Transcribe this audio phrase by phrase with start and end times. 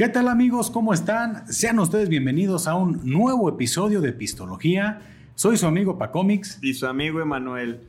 [0.00, 0.70] ¿Qué tal amigos?
[0.70, 1.46] ¿Cómo están?
[1.52, 5.00] Sean ustedes bienvenidos a un nuevo episodio de Pistología.
[5.34, 6.58] Soy su amigo Pacomics.
[6.62, 7.80] Y su amigo Emanuel.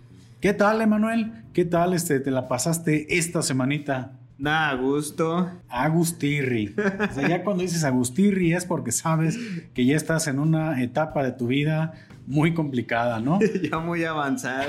[0.42, 1.32] ¿Qué tal, Emanuel?
[1.54, 4.20] ¿Qué tal este, te la pasaste esta semanita?
[4.38, 5.50] Nada, a gusto.
[5.70, 6.76] Agustirri.
[6.78, 9.40] O sea, ya cuando dices Agustirri es porque sabes
[9.74, 11.94] que ya estás en una etapa de tu vida
[12.28, 13.40] muy complicada, ¿no?
[13.72, 14.68] ya muy avanzada.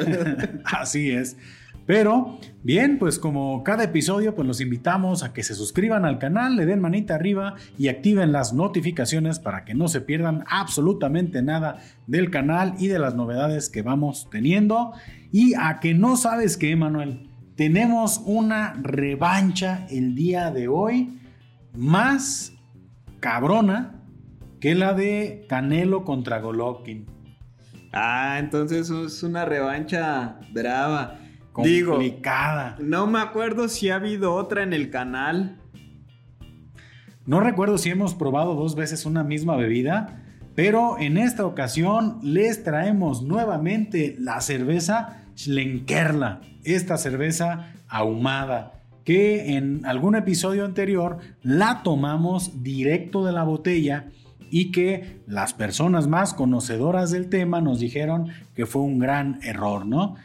[0.64, 1.36] Así es.
[1.86, 6.56] Pero bien, pues como cada episodio, pues los invitamos a que se suscriban al canal,
[6.56, 11.78] le den manita arriba y activen las notificaciones para que no se pierdan absolutamente nada
[12.06, 14.92] del canal y de las novedades que vamos teniendo.
[15.32, 21.18] Y a que no sabes qué, Manuel, tenemos una revancha el día de hoy
[21.74, 22.52] más
[23.20, 24.02] cabrona
[24.60, 27.06] que la de Canelo contra Golovkin.
[27.92, 31.18] Ah, entonces es una revancha brava
[31.52, 32.76] complicada.
[32.78, 35.58] Digo, no me acuerdo si ha habido otra en el canal.
[37.24, 40.22] No recuerdo si hemos probado dos veces una misma bebida,
[40.54, 49.84] pero en esta ocasión les traemos nuevamente la cerveza Schlenkerla, esta cerveza ahumada que en
[49.84, 54.06] algún episodio anterior la tomamos directo de la botella
[54.50, 59.86] y que las personas más conocedoras del tema nos dijeron que fue un gran error,
[59.86, 60.16] ¿no?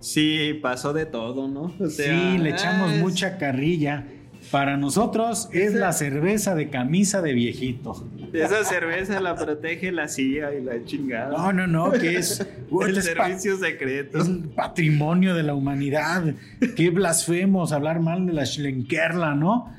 [0.00, 1.74] Sí, pasó de todo, ¿no?
[1.88, 4.06] sí, le echamos mucha carrilla.
[4.52, 8.08] Para nosotros es la cerveza de camisa de viejito.
[8.32, 11.36] Esa cerveza la protege la CIA y la chingada.
[11.36, 12.46] No, no, no, que es
[12.86, 14.18] el servicio secreto.
[14.18, 16.34] Es patrimonio de la humanidad.
[16.76, 19.74] Qué blasfemos hablar mal de la Schlenkerla, ¿no?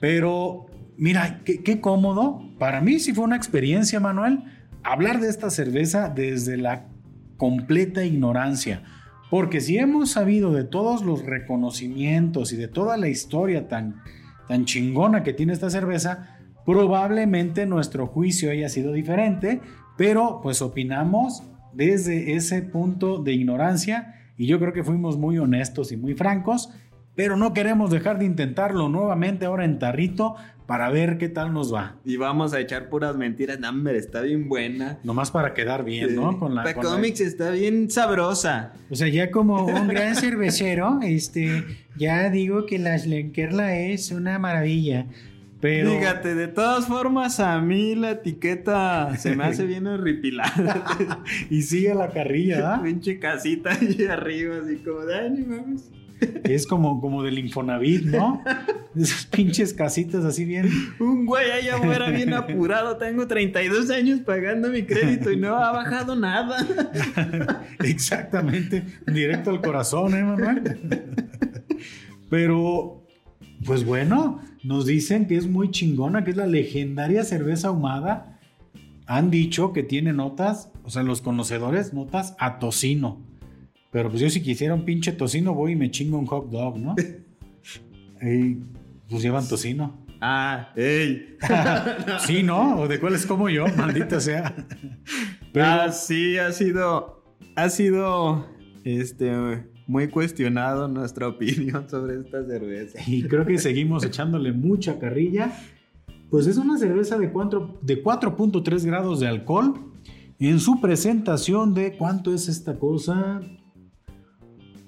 [0.00, 0.66] Pero
[0.98, 2.42] mira, qué, qué cómodo.
[2.58, 4.40] Para mí sí fue una experiencia, Manuel,
[4.82, 6.88] hablar de esta cerveza desde la
[7.38, 8.82] completa ignorancia
[9.30, 14.02] porque si hemos sabido de todos los reconocimientos y de toda la historia tan,
[14.64, 16.36] chingona que tiene esta cerveza,
[16.66, 19.60] probablemente nuestro juicio haya sido diferente,
[19.96, 25.92] pero pues opinamos desde ese punto de ignorancia y yo creo que fuimos muy honestos
[25.92, 26.74] y muy francos,
[27.14, 30.34] pero no queremos dejar de intentarlo nuevamente ahora en tarrito
[30.70, 31.96] para ver qué tal nos va.
[32.04, 33.58] Y vamos a echar puras mentiras.
[33.58, 35.00] No, hombre, está bien buena.
[35.02, 36.38] Nomás para quedar bien, ¿no?
[36.38, 38.74] Con la, Comics está bien sabrosa.
[38.88, 41.64] O sea, ya como un gran cervecero, este,
[41.96, 45.06] ya digo que la Schlenkerla es una maravilla.
[45.60, 45.90] Pero...
[45.90, 51.24] Fíjate, de todas formas, a mí la etiqueta se me hace bien horripilada.
[51.50, 52.80] y sigue la carrilla, ¿ah?
[52.80, 55.90] Pinche casita ahí arriba, así como ay, mames.
[56.44, 58.42] Es como, como del Infonavit, ¿no?
[58.96, 60.68] Esas pinches casitas así bien.
[60.98, 62.96] Un güey allá afuera bien apurado.
[62.96, 66.66] Tengo 32 años pagando mi crédito y no ha bajado nada.
[67.84, 68.84] Exactamente.
[69.06, 70.60] Directo al corazón, ¿eh, mamá?
[72.28, 73.06] Pero,
[73.64, 78.38] pues bueno, nos dicen que es muy chingona, que es la legendaria cerveza ahumada.
[79.06, 83.29] Han dicho que tiene notas, o sea, los conocedores, notas a tocino.
[83.90, 86.78] Pero pues yo si quisiera un pinche tocino voy y me chingo un hot dog,
[86.78, 86.94] ¿no?
[88.22, 88.58] y
[89.08, 90.06] pues llevan tocino.
[90.20, 91.36] Ah, ey.
[92.26, 92.80] sí, ¿no?
[92.80, 93.64] ¿O de cuáles como yo?
[93.76, 94.54] Maldita sea.
[95.52, 95.66] Pero...
[95.66, 97.24] Ah, sí, ha sido,
[97.56, 98.46] ha sido,
[98.84, 99.32] este,
[99.86, 102.98] muy cuestionado nuestra opinión sobre esta cerveza.
[103.06, 105.52] Y creo que seguimos echándole mucha carrilla.
[106.30, 109.74] Pues es una cerveza de 4.3 de 4.3 grados de alcohol.
[110.38, 113.40] En su presentación de cuánto es esta cosa,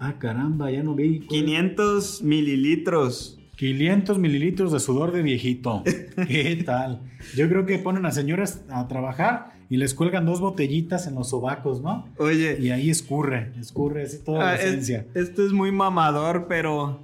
[0.05, 1.21] Ah, caramba, ya no vi.
[1.21, 3.39] 500 mililitros.
[3.55, 5.85] 500 mililitros de sudor de viejito.
[6.27, 7.03] ¿Qué tal?
[7.37, 11.31] Yo creo que ponen a señoras a trabajar y les cuelgan dos botellitas en los
[11.31, 12.09] sobacos, ¿no?
[12.19, 12.59] Oye.
[12.61, 15.07] Y ahí escurre, escurre así toda la ah, esencia.
[15.15, 16.99] esto es muy mamador, pero.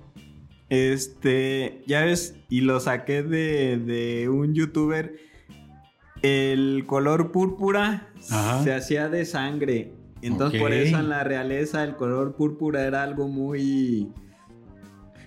[0.68, 1.84] Este.
[1.86, 5.14] Ya ves, y lo saqué de, de un youtuber.
[6.22, 9.97] El color púrpura se hacía de sangre.
[10.22, 14.08] Entonces por eso en la realeza el color púrpura era algo muy...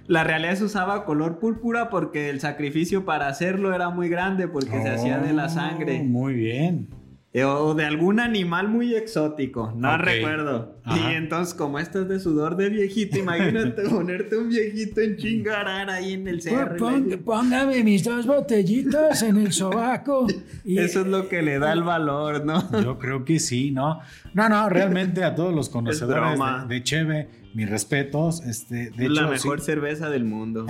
[0.07, 4.89] La realeza usaba color púrpura porque el sacrificio para hacerlo era muy grande porque se
[4.89, 6.01] hacía de la sangre.
[6.01, 6.89] Oh, muy bien.
[7.33, 10.75] Eh, o de algún animal muy exótico, no recuerdo.
[10.85, 15.89] Y entonces, como esto es de sudor de viejito, imagínate ponerte un viejito en chingarar
[15.89, 16.75] ahí en el cerro.
[17.23, 20.27] póngame mis dos botellitas en el sobaco.
[20.65, 22.69] Eso es lo que le da el valor, ¿no?
[22.83, 24.01] Yo creo que sí, ¿no?
[24.33, 26.37] No, no, realmente a todos los conocedores
[26.67, 28.41] de, Cheve, mis respetos.
[28.41, 30.65] Este, de es la mejor cerveza del mundo.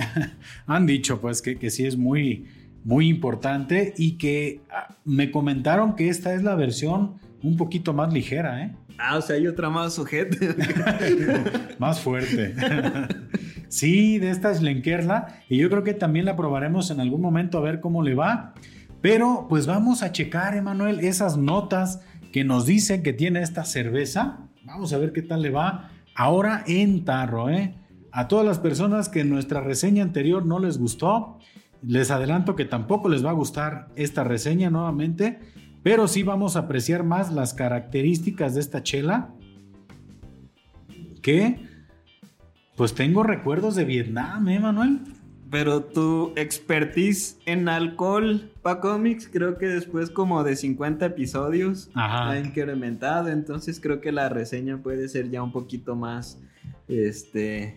[0.68, 2.46] han dicho, pues, que, que sí es muy
[2.84, 8.12] muy importante y que ah, me comentaron que esta es la versión un poquito más
[8.12, 8.74] ligera, ¿eh?
[8.98, 10.36] Ah, o sea, hay otra más sujeta.
[11.78, 12.54] más fuerte.
[13.72, 15.40] Sí, de esta Schlenkerla.
[15.48, 18.52] Y yo creo que también la probaremos en algún momento a ver cómo le va.
[19.00, 22.02] Pero pues vamos a checar, Emanuel, esas notas
[22.32, 24.40] que nos dicen que tiene esta cerveza.
[24.64, 27.74] Vamos a ver qué tal le va ahora en tarro, ¿eh?
[28.10, 31.38] A todas las personas que en nuestra reseña anterior no les gustó,
[31.82, 35.40] les adelanto que tampoco les va a gustar esta reseña nuevamente,
[35.82, 39.34] pero sí vamos a apreciar más las características de esta chela
[41.22, 41.72] que
[42.76, 45.00] pues tengo recuerdos de Vietnam, ¿eh, Manuel?
[45.50, 52.38] Pero tu expertise en alcohol para cómics, creo que después como de 50 episodios ha
[52.38, 53.28] incrementado.
[53.28, 56.40] Entonces creo que la reseña puede ser ya un poquito más,
[56.88, 57.76] este,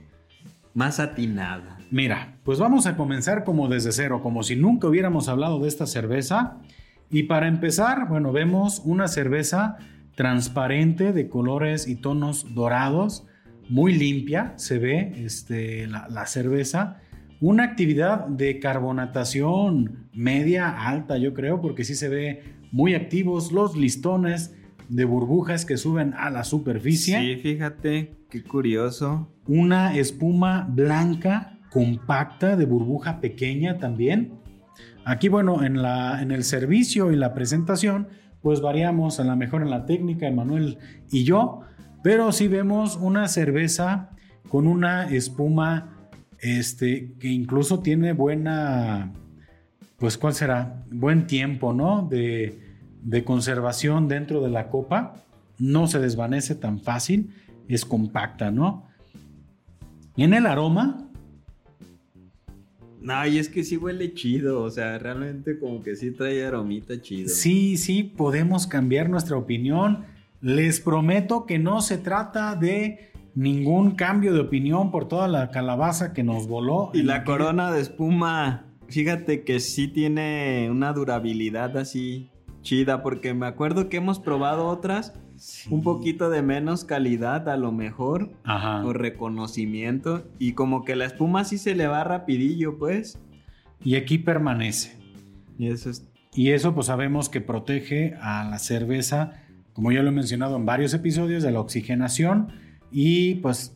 [0.73, 1.74] más atinada.
[1.91, 5.85] Mira, pues vamos a comenzar como desde cero, como si nunca hubiéramos hablado de esta
[5.85, 6.57] cerveza.
[7.09, 9.77] Y para empezar, bueno, vemos una cerveza
[10.15, 13.27] transparente de colores y tonos dorados
[13.69, 17.01] muy limpia, se ve este, la, cerveza.
[17.41, 23.75] Una actividad de carbonatación media, alta, yo creo, porque sí se ve muy activos los
[23.75, 24.55] listones
[24.89, 27.19] de burbujas que suben a la superficie.
[27.19, 29.31] Sí, fíjate, qué curioso.
[29.47, 34.39] Una espuma blanca, compacta, de burbuja pequeña también.
[35.03, 38.07] Aquí, bueno, en, la, en el servicio y la presentación,
[38.41, 40.77] pues variamos a lo mejor en la técnica, Emanuel
[41.11, 41.59] y yo,
[42.01, 44.11] pero si vemos una cerveza
[44.47, 46.07] con una espuma
[46.39, 49.11] este, que incluso tiene buena,
[49.97, 50.85] pues ¿cuál será?
[50.89, 52.07] Buen tiempo, ¿no?
[52.09, 52.57] De,
[53.01, 55.15] de conservación dentro de la copa.
[55.59, 57.33] No se desvanece tan fácil,
[57.67, 58.85] es compacta, ¿no?
[60.15, 61.04] En el aroma,
[63.05, 66.99] no, y es que sí huele chido, o sea, realmente como que sí trae aromita
[66.99, 67.29] chido.
[67.29, 70.05] Sí, sí, podemos cambiar nuestra opinión.
[70.41, 76.13] Les prometo que no se trata de ningún cambio de opinión por toda la calabaza
[76.13, 76.89] que nos voló.
[76.95, 82.31] Y la corona de espuma, fíjate que sí tiene una durabilidad así
[82.63, 85.13] chida, porque me acuerdo que hemos probado otras
[85.69, 88.85] un poquito de menos calidad a lo mejor, Ajá.
[88.85, 93.19] o reconocimiento, y como que la espuma sí se le va rapidillo, pues.
[93.83, 94.97] Y aquí permanece.
[95.57, 96.07] Y eso es...
[96.33, 99.45] Y eso pues sabemos que protege a la cerveza
[99.75, 102.47] como ya lo he mencionado en varios episodios, de la oxigenación
[102.91, 103.75] y pues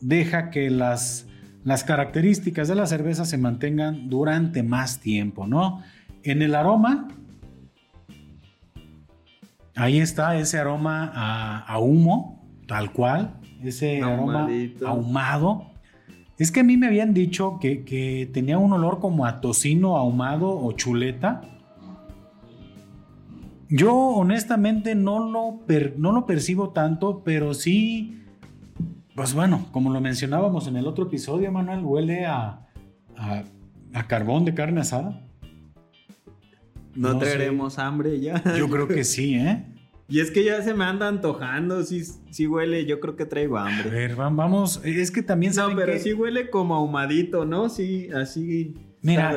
[0.00, 1.26] deja que las,
[1.62, 5.82] las características de la cerveza se mantengan durante más tiempo, ¿no?
[6.22, 7.08] En el aroma,
[9.76, 14.48] ahí está ese aroma a, humo, tal cual, ese aroma
[14.84, 15.70] ahumado.
[16.38, 19.96] Es que a mí me habían dicho que, que tenía un olor como a tocino
[19.96, 21.40] ahumado o chuleta
[23.68, 25.60] yo honestamente no lo,
[25.96, 28.22] no lo percibo tanto, pero sí,
[29.14, 32.66] pues bueno, como lo mencionábamos en el otro episodio, Manuel, huele a,
[33.16, 35.25] a, carbón de carne asada.
[36.96, 38.42] No, traeremos hambre ya.
[38.56, 39.64] Yo creo que sí, ¿eh?
[40.08, 43.58] Y es que ya se me anda antojando, sí, sí huele, yo creo que traigo
[43.58, 43.88] hambre.
[43.88, 47.68] A ver, vamos, es que también No, pero sí huele como ahumadito, ¿no?
[47.68, 49.36] Sí, así Mira,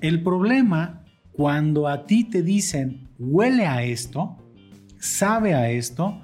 [0.00, 4.36] el problema cuando a ti te dicen huele a esto,
[4.98, 6.20] sabe a esto,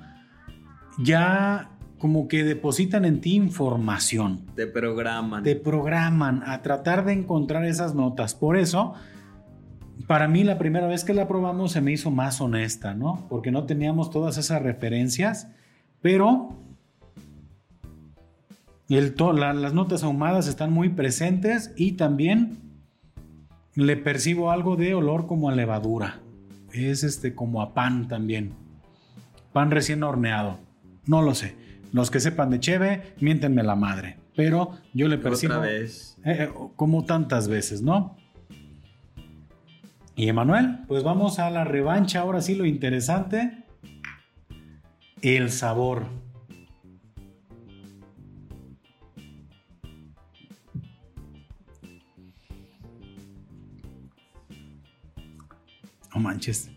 [0.98, 4.46] ya como que depositan en ti información.
[4.54, 5.42] Te programan.
[5.42, 8.34] Te programan a tratar de encontrar esas notas.
[8.34, 8.94] Por eso,
[10.06, 13.26] para mí la primera vez que la probamos se me hizo más honesta, ¿no?
[13.28, 15.48] Porque no teníamos todas esas referencias,
[16.00, 16.56] pero
[18.88, 22.58] el las notas ahumadas están muy presentes y también
[23.74, 26.20] le percibo algo de olor como a levadura
[26.72, 28.52] es este como a pan también.
[29.52, 30.58] Pan recién horneado.
[31.06, 31.54] No lo sé.
[31.92, 34.18] Los que sepan de cheve, miéntenme la madre.
[34.36, 35.54] Pero yo le percibo.
[35.54, 36.16] Otra vez.
[36.24, 38.16] Eh, eh, como tantas veces, ¿no?
[40.18, 42.18] Y Emanuel, pues vamos a la revancha.
[42.18, 43.62] Ahora sí, lo interesante.
[45.22, 46.06] El sabor.
[56.12, 56.68] No manches.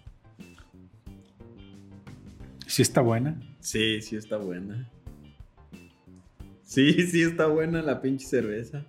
[2.68, 3.42] ¿Sí está buena?
[3.60, 4.88] Sí, sí está buena.
[6.62, 8.86] Sí, sí está buena la pinche cerveza.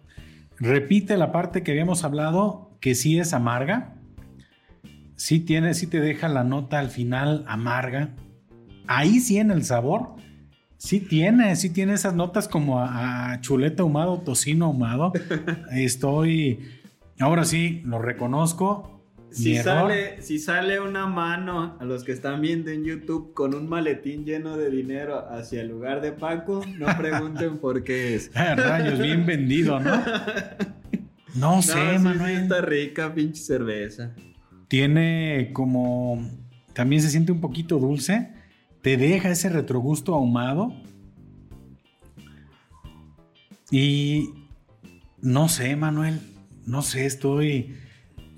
[0.59, 3.97] Repite la parte que habíamos hablado, que sí es amarga.
[5.23, 8.09] Sí tiene, sí te deja la nota al final amarga.
[8.88, 10.17] Ahí sí en el sabor.
[10.79, 15.12] Sí tiene, sí tiene esas notas como a, a chuleta ahumado, tocino ahumado.
[15.71, 16.59] Estoy,
[17.21, 22.73] ahora sí, lo reconozco si sale, si sale una mano a los que están viendo
[22.73, 27.59] en YouTube con un maletín lleno de dinero hacia el lugar de Paco, no pregunten
[27.59, 28.33] por qué es.
[28.35, 30.02] Ah, rayos, bien vendido, ¿no?
[31.37, 32.43] No sé, Manuel.
[32.43, 34.17] está rica, pinche cerveza.
[34.73, 36.26] Tiene como.
[36.73, 38.33] También se siente un poquito dulce.
[38.81, 40.73] Te deja ese retrogusto ahumado.
[43.71, 44.31] Y.
[45.21, 46.21] No sé, Manuel.
[46.64, 47.76] No sé, estoy.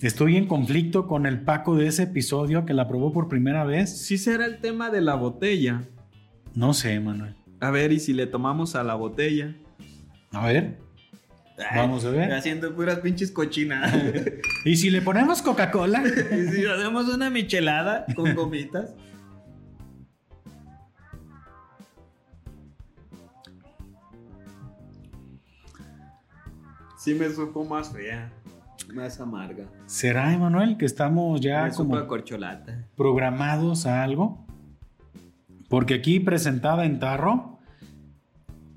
[0.00, 3.96] Estoy en conflicto con el Paco de ese episodio que la probó por primera vez.
[4.04, 5.84] Sí será el tema de la botella.
[6.52, 7.36] No sé, Manuel.
[7.60, 9.54] A ver, ¿y si le tomamos a la botella?
[10.32, 10.83] A ver.
[11.56, 12.32] Vamos a ver.
[12.32, 13.92] Haciendo puras pinches cochinas.
[14.64, 16.02] ¿Y si le ponemos Coca-Cola?
[16.32, 18.94] ¿Y si hacemos una michelada con gomitas?
[26.96, 28.32] Sí me supo más fea.
[28.92, 29.66] Más amarga.
[29.87, 32.87] ¿Será, Emanuel, que estamos ya como corcholata.
[32.96, 34.46] programados a algo?
[35.68, 37.53] Porque aquí presentada en tarro.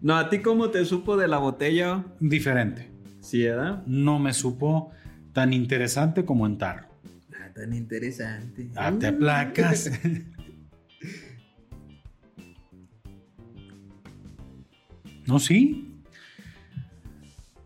[0.01, 2.05] No, ¿a ti cómo te supo de la botella?
[2.19, 2.89] Diferente.
[3.19, 3.83] ¿Sí, verdad?
[3.85, 4.91] No me supo
[5.33, 6.87] tan interesante como en tarro.
[7.33, 8.69] Ah, tan interesante.
[8.75, 9.91] Ah, te aplacas.
[15.25, 15.93] no, sí.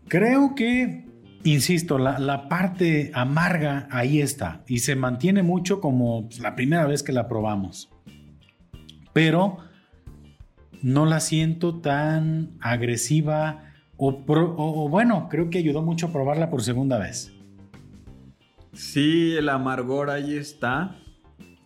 [0.08, 1.02] Creo que
[1.44, 7.02] insisto, la, parte amarga ahí está y se mantiene mucho como pues, la primera vez
[7.02, 7.90] que la probamos.
[9.12, 9.58] Pero
[10.82, 16.98] no la siento tan agresiva o, bueno, creo que ayudó mucho a probarla por segunda
[16.98, 17.32] vez.
[18.72, 20.98] Sí, el amargor ahí está.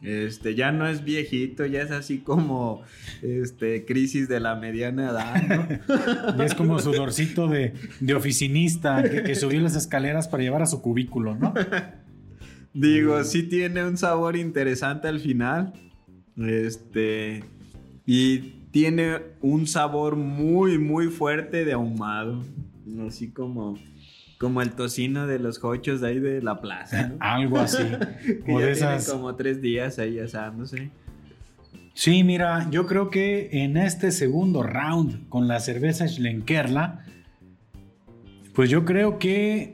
[0.02, 2.82] Este, ya no es viejito, ya es así como
[3.22, 5.78] este, crisis de la mediana edad,
[6.36, 6.44] ¿no?
[6.44, 11.34] es como sudorcito de, de oficinista que, subió las escaleras para llevar a su cubículo,
[11.34, 11.54] ¿no?
[12.74, 15.72] Digo, sí tiene un sabor interesante al final.
[16.36, 17.42] Este.
[18.04, 22.44] Y tiene un sabor muy, muy fuerte de ahumado.
[23.06, 23.78] Así como
[24.38, 27.14] como el tocino de los cochos de ahí de la plaza.
[27.20, 27.82] Algo así.
[28.44, 29.10] como de esas...
[29.10, 30.90] como tres días ahí asándose.
[31.94, 37.02] Sí, mira, yo creo que en este segundo round con la cerveza Schlenkerla,
[38.54, 39.72] pues yo creo que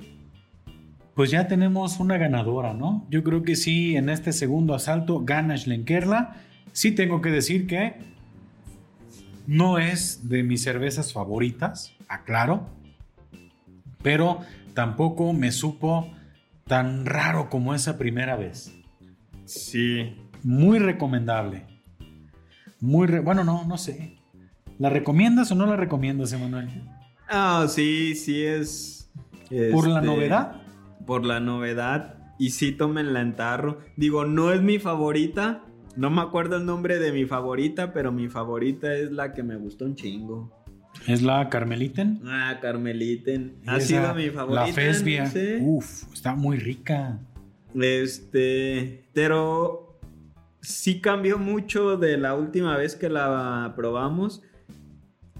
[1.16, 3.04] pues ya tenemos una ganadora, ¿no?
[3.10, 6.36] Yo creo que sí, en este segundo asalto gana Schlenkerla.
[6.70, 8.11] Sí tengo que decir que
[9.46, 12.68] no es de mis cervezas favoritas, aclaro
[14.02, 14.40] pero
[14.74, 16.10] tampoco me supo
[16.66, 18.74] tan raro como esa primera vez.
[19.44, 20.16] Sí.
[20.42, 21.66] Muy recomendable.
[22.80, 24.18] Muy bueno, no, no sé.
[24.78, 26.68] ¿La recomiendas o no la recomiendas, Emanuel?
[27.28, 29.10] Ah, sí, sí es.
[29.72, 30.62] ¿Por la este, novedad?
[31.06, 32.18] Por la novedad.
[32.38, 33.78] Y sí, tómenla en tarro.
[33.96, 35.62] Digo, no es mi favorita.
[35.96, 39.56] No me acuerdo el nombre de mi favorita, pero mi favorita es la que me
[39.56, 40.50] gustó un chingo.
[41.06, 42.20] ¿Es la Carmeliten?
[42.26, 43.56] Ah, Carmeliten.
[43.66, 44.66] Ha sido mi favorita.
[44.66, 45.32] La Fesbia.
[45.60, 47.18] Uf, está muy rica.
[47.74, 49.98] Este, pero
[50.60, 54.42] sí cambió mucho de la última vez que la probamos.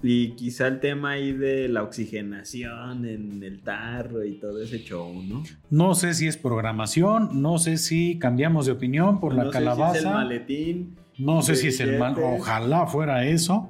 [0.03, 5.23] Y quizá el tema ahí de la oxigenación en el tarro y todo ese show,
[5.23, 5.43] ¿no?
[5.69, 9.85] No sé si es programación, no sé si cambiamos de opinión por la calabaza.
[9.87, 10.95] No sé si es el maletín.
[11.17, 12.15] No sé si es el mal.
[12.21, 13.69] Ojalá fuera eso.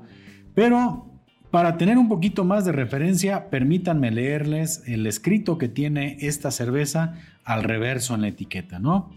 [0.56, 1.14] Pero
[1.52, 7.14] para tener un poquito más de referencia, permítanme leerles el escrito que tiene esta cerveza
[7.44, 9.12] al reverso en la etiqueta, ¿no?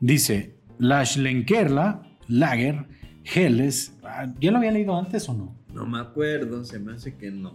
[0.00, 2.86] Dice, la Schlenkerla Lager
[3.32, 5.61] Helles, ah, ¿ya lo había leído antes o no?
[5.72, 7.54] No me acuerdo, se me hace que no.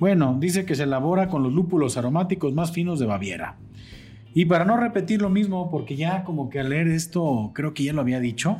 [0.00, 3.58] Bueno, dice que se elabora con los lúpulos aromáticos más finos de Baviera.
[4.34, 7.84] Y para no repetir lo mismo, porque ya como que al leer esto creo que
[7.84, 8.58] ya lo había dicho.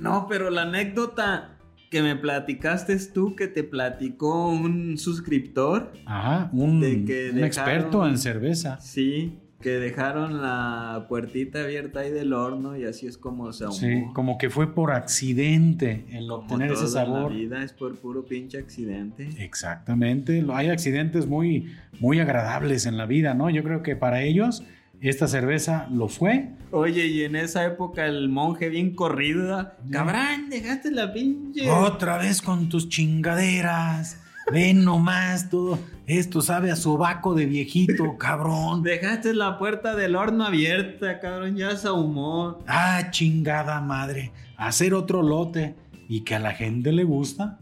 [0.00, 1.56] No, pero la anécdota
[1.90, 5.92] que me platicaste tú que te platicó un suscriptor.
[6.04, 8.78] Ajá, un, experto en cerveza.
[8.80, 13.76] Sí, que dejaron la puertita abierta ahí del horno y así es como se ahumó.
[13.76, 17.32] Sí, como que fue por accidente el obtener ese sabor.
[17.32, 19.28] la vida es por puro pinche accidente.
[19.38, 23.48] Exactamente, hay accidentes muy, muy agradables en la vida, ¿no?
[23.48, 24.62] Yo creo que para ellos
[25.00, 26.50] esta cerveza lo fue.
[26.70, 31.70] Oye, y en esa época el monje bien corrido, cabrón, dejaste la pinche.
[31.70, 34.20] Otra vez con tus chingaderas.
[34.52, 38.82] Ven nomás, todo esto sabe a sobaco de viejito, cabrón.
[38.82, 42.58] Dejaste la puerta del horno abierta, cabrón, ya se ahumó.
[42.66, 44.32] Ah, chingada madre.
[44.56, 45.74] Hacer otro lote
[46.08, 47.58] y que a la gente le gusta.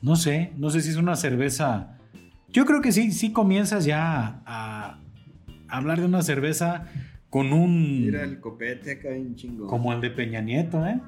[0.00, 1.98] No sé, no sé si es una cerveza.
[2.50, 4.98] Yo creo que sí, sí comienzas ya a
[5.68, 6.86] hablar de una cerveza
[7.34, 8.02] con un...
[8.02, 9.66] Mira el copete acá un chingo.
[9.66, 11.00] Como el de Peña Nieto, ¿eh?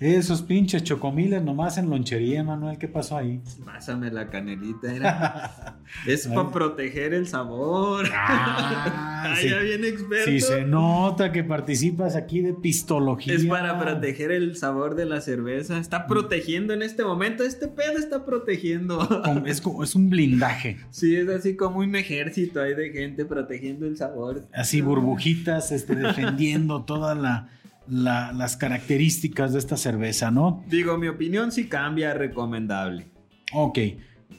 [0.00, 3.40] Esos pinches chocomiles nomás en lonchería, Manuel, ¿qué pasó ahí?
[3.64, 5.80] Pásame la canelita, era.
[6.06, 8.06] es para proteger el sabor.
[8.14, 9.48] Ah, sí.
[9.48, 10.30] ya bien experto.
[10.30, 13.34] Sí, se nota que participas aquí de pistología.
[13.34, 15.78] Es para proteger el sabor de la cerveza.
[15.78, 17.42] Está protegiendo en este momento.
[17.42, 19.00] Este pedo está protegiendo.
[19.46, 20.78] Es, es un blindaje.
[20.90, 24.46] Sí, es así como un ejército ahí de gente protegiendo el sabor.
[24.52, 27.48] Así burbujitas, este, defendiendo toda la
[27.90, 30.62] las características de esta cerveza, ¿no?
[30.68, 33.06] Digo, mi opinión sí cambia, recomendable.
[33.52, 33.78] Ok,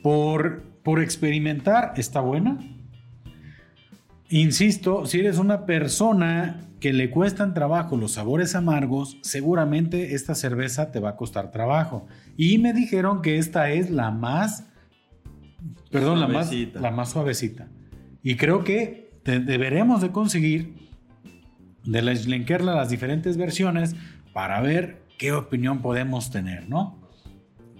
[0.02, 2.60] por, por experimentar está buena.
[4.30, 10.92] Insisto, si eres una persona que le cuestan trabajo los sabores amargos, seguramente esta cerveza
[10.92, 12.08] te va a costar trabajo.
[12.38, 14.66] Y me dijeron que esta es la más,
[15.92, 17.68] perdón, la más, la más suavecita.
[18.24, 20.89] Y creo que deberemos de conseguir
[21.90, 23.96] de la Schlenkerla las diferentes versiones
[24.32, 27.02] para ver qué opinión podemos tener, ¿no?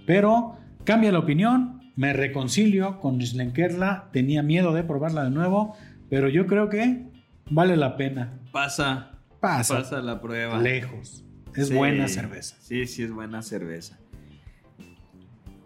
[0.04, 5.76] Pero cambia la opinión, me reconcilio con Schlenkerla, tenía miedo de probarla de nuevo,
[6.08, 7.06] pero yo creo que
[7.50, 8.40] vale la pena.
[8.50, 9.12] Pasa.
[9.38, 9.76] Pasa.
[9.76, 10.58] Pasa la prueba.
[10.58, 11.24] Lejos.
[11.54, 12.56] Es buena cerveza.
[12.60, 13.98] Sí, sí, es buena cerveza.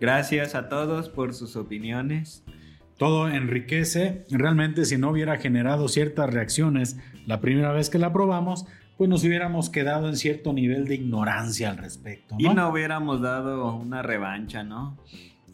[0.00, 2.44] Gracias a todos por sus opiniones
[2.98, 4.24] todo enriquece.
[4.30, 6.96] Realmente si no hubiera generado ciertas reacciones
[7.26, 11.70] la primera vez que la probamos, pues nos hubiéramos quedado en cierto nivel de ignorancia
[11.70, 12.36] al respecto.
[12.38, 14.96] Y no hubiéramos dado una revancha, ¿no?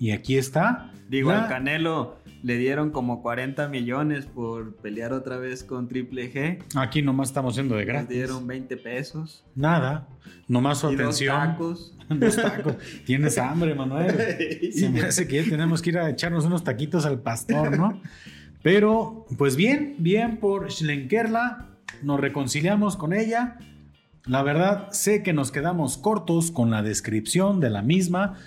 [0.00, 0.90] Y aquí está.
[1.10, 6.64] Digo, al Canelo le dieron como 40 millones por pelear otra vez con Triple G.
[6.74, 8.08] Aquí nomás estamos siendo de gratis.
[8.08, 9.44] Le dieron 20 pesos.
[9.54, 10.08] Nada.
[10.48, 11.36] Nomás su y atención.
[11.36, 11.96] Dos tacos.
[12.18, 12.76] dos tacos.
[13.04, 14.72] Tienes hambre, Manuel.
[14.72, 18.00] Se me hace que ya tenemos que ir a echarnos unos taquitos al pastor, ¿no?
[18.62, 21.66] Pero, pues bien, bien por Schlenkerla.
[22.02, 23.58] Nos reconciliamos con ella.
[24.24, 28.38] La verdad, sé que nos quedamos cortos con la descripción de la misma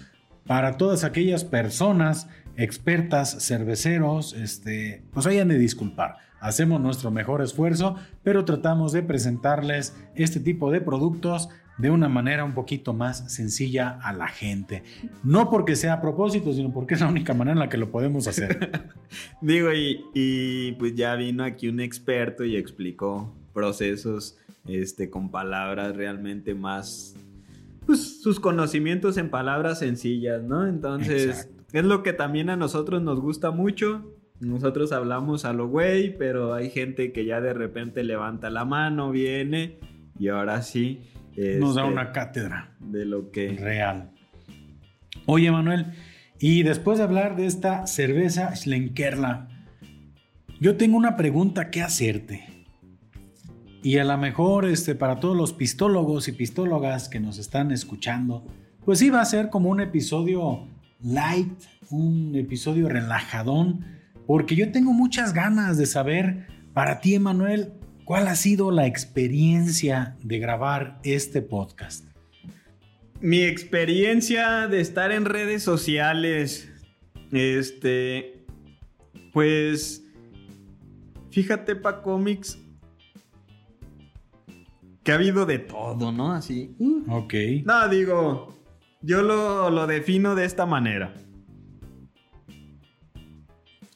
[0.45, 6.17] para todas aquellas personas expertas, cerveceros, este, pues hayan de disculpar.
[6.39, 12.43] Hacemos nuestro mejor esfuerzo, pero tratamos de presentarles este tipo de productos de una manera
[12.43, 14.83] un poquito más sencilla a la gente.
[15.23, 17.89] No porque sea a propósito, sino porque es la única manera en la que lo
[17.91, 18.91] podemos hacer.
[19.41, 24.37] Digo, y, y, pues ya vino aquí un experto y explicó procesos
[24.67, 27.15] este, con palabras realmente más
[27.85, 30.67] pues, sus conocimientos en palabras sencillas, ¿no?
[30.67, 34.13] Entonces, es lo que también a nosotros nos gusta mucho.
[34.39, 39.11] Nosotros hablamos a lo güey, pero hay gente que ya de repente levanta la mano,
[39.11, 39.79] viene
[40.19, 41.01] y ahora sí.
[41.59, 42.75] nos da este, una cátedra.
[42.79, 43.49] De lo que.
[43.49, 44.11] Real.
[45.25, 45.85] Oye, Manuel,
[46.39, 49.47] y después de hablar de esta cerveza Schlenkerla,
[50.59, 52.52] yo tengo una pregunta que hacerte.
[53.83, 58.45] Y a lo mejor este, para todos los pistólogos y pistólogas que nos están escuchando,
[58.85, 60.65] pues iba a ser como un episodio
[61.01, 61.51] light,
[61.89, 63.85] un episodio relajadón,
[64.25, 67.73] porque yo tengo muchas ganas de saber para ti, Emanuel,
[68.05, 72.05] cuál ha sido la experiencia de grabar este podcast.
[73.19, 76.71] Mi experiencia de estar en redes sociales,
[77.33, 78.45] este,
[79.33, 80.05] pues,
[81.31, 82.62] fíjate, pa cómics,
[85.03, 86.31] que ha habido de todo, ¿no?
[86.31, 86.75] Así.
[87.07, 87.33] Ok.
[87.65, 88.55] No, digo,
[89.01, 91.13] yo lo, lo defino de esta manera.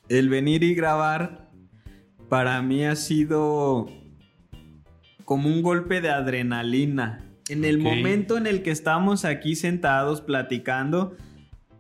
[0.10, 1.50] El venir y grabar
[2.30, 3.88] para mí ha sido
[5.26, 7.24] como un golpe de adrenalina.
[7.50, 11.16] En el momento en el que estamos aquí sentados platicando,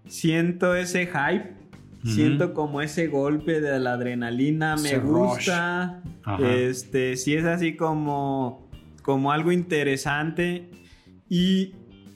[0.07, 1.53] siento ese hype,
[2.05, 6.01] siento como ese golpe de la adrenalina, me gusta.
[6.39, 8.66] Este, si es así como
[9.07, 10.69] como algo interesante
[11.29, 11.75] y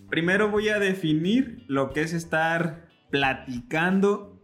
[0.10, 4.38] primero voy a definir lo que es estar platicando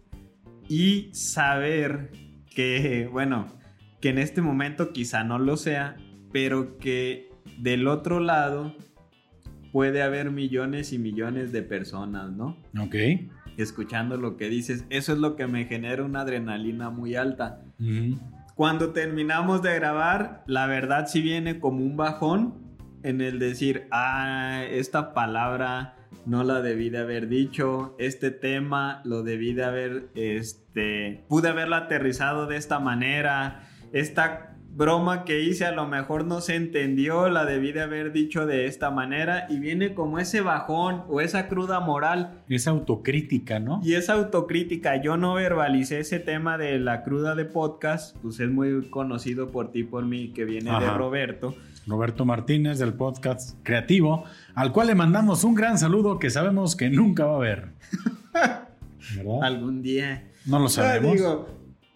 [0.69, 2.09] y saber
[2.55, 3.47] que, bueno,
[3.99, 5.97] que en este momento quizá no lo sea,
[6.31, 8.73] pero que del otro lado
[9.73, 12.55] puede haber millones y millones de personas, ¿no?
[12.79, 12.95] Ok.
[13.57, 17.65] Escuchando lo que dices, eso es lo que me genera una adrenalina muy alta.
[18.57, 22.55] Cuando terminamos de grabar, la verdad sí viene como un bajón
[23.03, 29.21] en el decir, ah, esta palabra no la debí de haber dicho, este tema lo
[29.21, 35.71] debí de haber, este, pude haberla aterrizado de esta manera, esta broma que hice a
[35.71, 39.95] lo mejor no se entendió, la debí de haber dicho de esta manera y viene
[39.95, 42.43] como ese bajón o esa cruda moral.
[42.47, 43.81] Esa autocrítica, ¿no?
[43.83, 48.51] Y esa autocrítica, yo no verbalicé ese tema de la cruda de podcast, pues es
[48.51, 51.55] muy conocido por ti, por mí, que viene de Roberto.
[51.87, 56.91] Roberto Martínez del podcast Creativo, al cual le mandamos un gran saludo que sabemos que
[56.91, 57.69] nunca va a ver.
[59.15, 59.41] ¿Verdad?
[59.41, 60.29] Algún día.
[60.45, 61.47] No lo sabemos.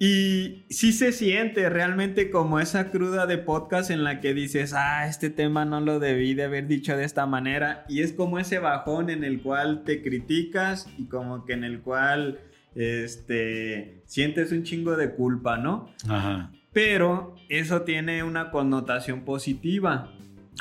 [0.03, 5.05] Y sí se siente realmente como esa cruda de podcast en la que dices, ah,
[5.07, 7.85] este tema no lo debí de haber dicho de esta manera.
[7.87, 11.81] Y es como ese bajón en el cual te criticas y como que en el
[11.81, 12.39] cual
[12.73, 15.91] este, sientes un chingo de culpa, ¿no?
[16.09, 16.51] Ajá.
[16.73, 20.11] Pero eso tiene una connotación positiva.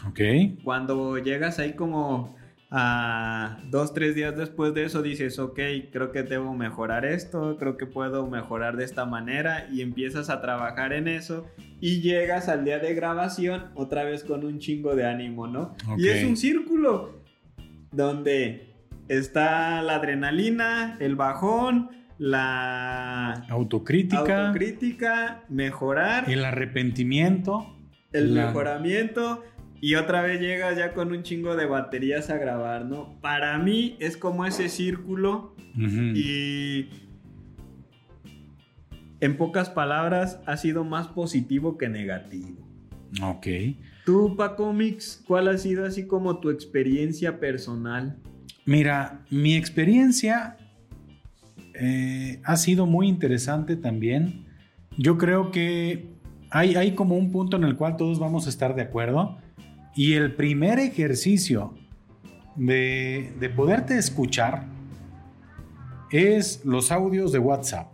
[0.07, 0.20] Ok.
[0.62, 2.37] Cuando llegas ahí como
[2.70, 5.59] a dos, tres días después de eso dices, ok,
[5.92, 10.40] creo que debo mejorar esto, creo que puedo mejorar de esta manera y empiezas a
[10.40, 11.46] trabajar en eso
[11.80, 15.74] y llegas al día de grabación otra vez con un chingo de ánimo, ¿no?
[15.98, 17.24] Y es un círculo
[17.90, 18.72] donde
[19.09, 27.74] está la adrenalina, el bajón, la autocrítica, autocrítica mejorar, el arrepentimiento,
[28.12, 29.42] el mejoramiento
[29.81, 33.19] y otra vez llegas ya con un chingo de baterías a grabar, ¿no?
[33.21, 36.88] Para mí es como ese círculo y
[39.21, 42.69] en pocas palabras ha sido más positivo que negativo.
[43.23, 43.47] Ok.
[44.05, 48.19] Tú, Paco Mix, ¿cuál ha sido así como tu experiencia personal?
[48.66, 50.59] Mira, mi experiencia
[51.75, 54.45] eh, ha sido muy interesante también.
[54.99, 56.11] Yo creo que
[56.51, 59.38] hay, hay como un punto en el cual todos vamos a estar de acuerdo
[60.01, 61.75] y el primer ejercicio
[62.57, 64.65] de, de poderte escuchar
[66.11, 67.93] es los audios de WhatsApp.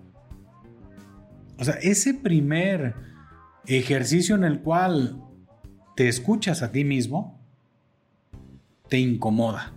[1.58, 2.94] O sea, ese primer
[3.66, 5.20] ejercicio en el cual
[5.96, 7.40] te escuchas a ti mismo,
[8.88, 9.72] te incomoda.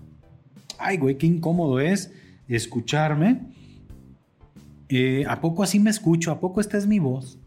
[0.78, 2.14] Ay, güey, qué incómodo es
[2.48, 3.42] escucharme.
[4.88, 6.32] Eh, ¿A poco así me escucho?
[6.32, 7.39] ¿A poco esta es mi voz?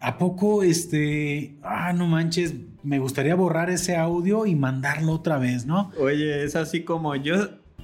[0.00, 5.66] ¿A poco este, ah, no manches, me gustaría borrar ese audio y mandarlo otra vez,
[5.66, 5.90] ¿no?
[5.98, 7.34] Oye, es así como yo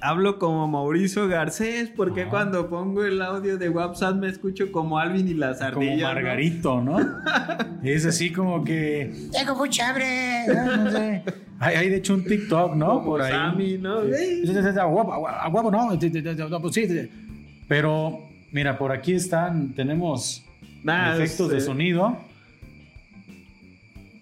[0.01, 5.27] hablo como Mauricio Garcés, porque cuando pongo el audio de WhatsApp me escucho como Alvin
[5.27, 5.95] y las ardillas.
[5.95, 6.97] Como Margarito, ¿no?
[7.83, 9.13] es así como que.
[9.31, 10.45] Tengo mucha hambre.
[10.47, 11.23] No, sé.
[11.59, 13.03] Hay, de hecho un TikTok, ¿no?
[13.03, 13.31] Por ahí.
[13.31, 13.99] Sammy, ¿no?
[13.99, 14.87] A
[15.47, 15.99] huevo, no.
[16.71, 17.09] Sí,
[17.67, 18.19] pero,
[18.51, 20.44] mira, por aquí están, tenemos
[20.87, 22.17] efectos de sonido.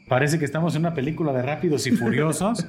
[0.07, 2.65] Parece que estamos en una película de rápidos y furiosos.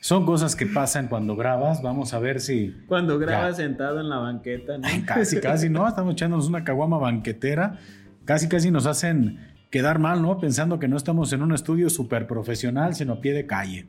[0.00, 1.82] Son cosas que pasan cuando grabas.
[1.82, 2.74] Vamos a ver si.
[2.86, 4.86] Cuando grabas sentado en la banqueta, ¿no?
[5.06, 5.88] casi, casi, ¿no?
[5.88, 7.78] Estamos echándonos una caguama banquetera.
[8.24, 9.38] Casi, casi nos hacen
[9.70, 10.38] quedar mal, ¿no?
[10.38, 13.86] Pensando que no estamos en un estudio súper profesional, sino a pie de calle.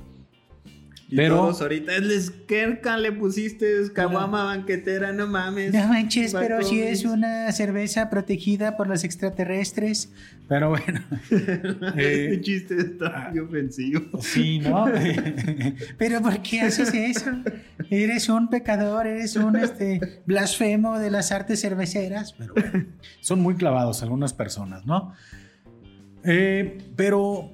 [1.15, 5.73] Pero todos ahorita es Kerka le pusiste caguama banquetera, no mames.
[5.73, 10.11] No manches, pero si es una cerveza protegida por los extraterrestres.
[10.47, 11.01] Pero bueno.
[11.97, 14.21] este chiste está muy ofensivo.
[14.21, 14.85] Sí, ¿no?
[15.97, 17.31] pero ¿por qué haces eso?
[17.89, 22.33] Eres un pecador, eres un este, blasfemo de las artes cerveceras.
[22.33, 22.85] Pero bueno,
[23.21, 25.13] son muy clavados algunas personas, ¿no?
[26.23, 27.51] Eh, pero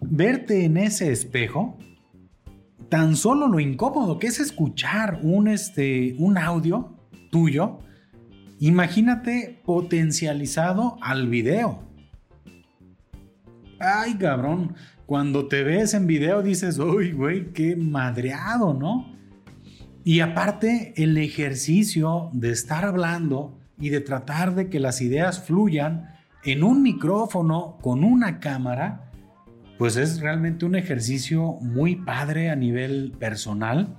[0.00, 1.78] verte en ese espejo
[2.88, 6.94] tan solo lo incómodo que es escuchar un, este, un audio
[7.30, 7.78] tuyo,
[8.58, 11.82] imagínate potencializado al video.
[13.78, 19.14] Ay, cabrón, cuando te ves en video dices, uy, güey, qué madreado, ¿no?
[20.02, 26.10] Y aparte, el ejercicio de estar hablando y de tratar de que las ideas fluyan
[26.44, 29.05] en un micrófono con una cámara,
[29.78, 33.96] pues es realmente un ejercicio muy padre a nivel personal,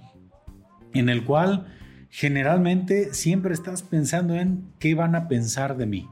[0.93, 1.67] en el cual
[2.09, 6.09] generalmente siempre estás pensando en qué van a pensar de mí.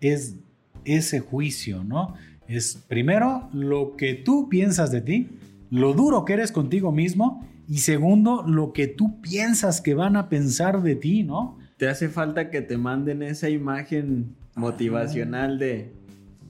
[0.00, 0.36] Es
[0.84, 2.14] ese juicio, ¿no?
[2.48, 5.28] Es primero lo que tú piensas de ti,
[5.70, 10.28] lo duro que eres contigo mismo y segundo lo que tú piensas que van a
[10.28, 11.58] pensar de ti, ¿no?
[11.76, 15.92] Te hace falta que te manden esa imagen motivacional de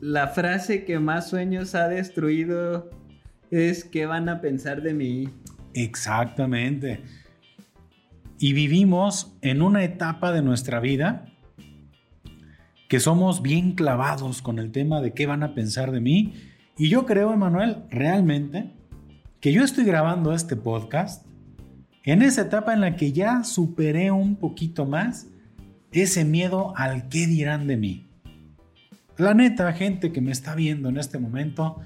[0.03, 2.91] la frase que más sueños ha destruido
[3.53, 5.29] es ¿qué van a pensar de mí?
[5.75, 7.05] Exactamente.
[8.37, 11.27] Y vivimos en una etapa de nuestra vida
[12.89, 16.35] que somos bien clavados con el tema de qué van a pensar de mí.
[16.77, 18.73] Y yo creo, Emanuel, realmente
[19.39, 21.25] que yo estoy grabando este podcast
[22.03, 25.29] en esa etapa en la que ya superé un poquito más
[25.93, 28.12] ese miedo al qué dirán de mí.
[29.19, 31.81] La neta, gente que me está viendo en este momento,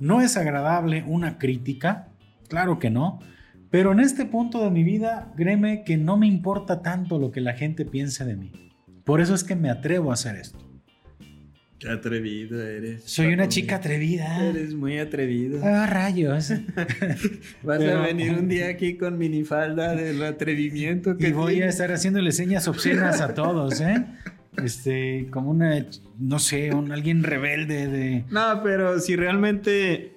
[0.00, 2.08] no es agradable una crítica,
[2.48, 3.20] claro que no,
[3.70, 7.40] pero en este punto de mi vida, créeme que no me importa tanto lo que
[7.40, 8.52] la gente piense de mí.
[9.04, 10.58] Por eso es que me atrevo a hacer esto.
[11.78, 13.02] Qué atrevido eres.
[13.04, 14.46] Soy una chica atrevida.
[14.46, 15.60] Eres muy atrevido.
[15.62, 16.52] Ah, rayos.
[17.62, 21.92] Vas a venir un día aquí con minifalda del atrevimiento que Y voy a estar
[21.92, 24.04] haciéndole señas obscenas a todos, ¿eh?
[24.62, 25.86] Este, como una,
[26.18, 28.24] no sé, un, alguien rebelde de...
[28.30, 30.16] No, pero si realmente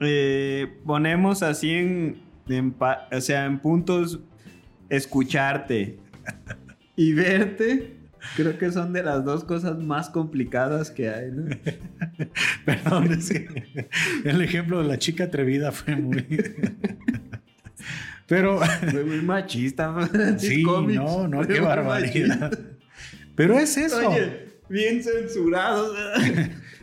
[0.00, 2.18] eh, ponemos así en,
[3.12, 4.20] o sea, en puntos
[4.88, 5.98] escucharte
[6.96, 7.96] y verte,
[8.36, 11.48] creo que son de las dos cosas más complicadas que hay, ¿no?
[12.64, 13.88] Perdón, es que
[14.24, 16.26] el ejemplo de la chica atrevida fue muy...
[18.26, 18.60] Pero...
[18.60, 19.92] Fue muy machista.
[20.38, 22.56] Sí, no, no, qué barbaridad.
[23.40, 24.06] Pero es eso.
[24.06, 25.94] Oye, bien censurado.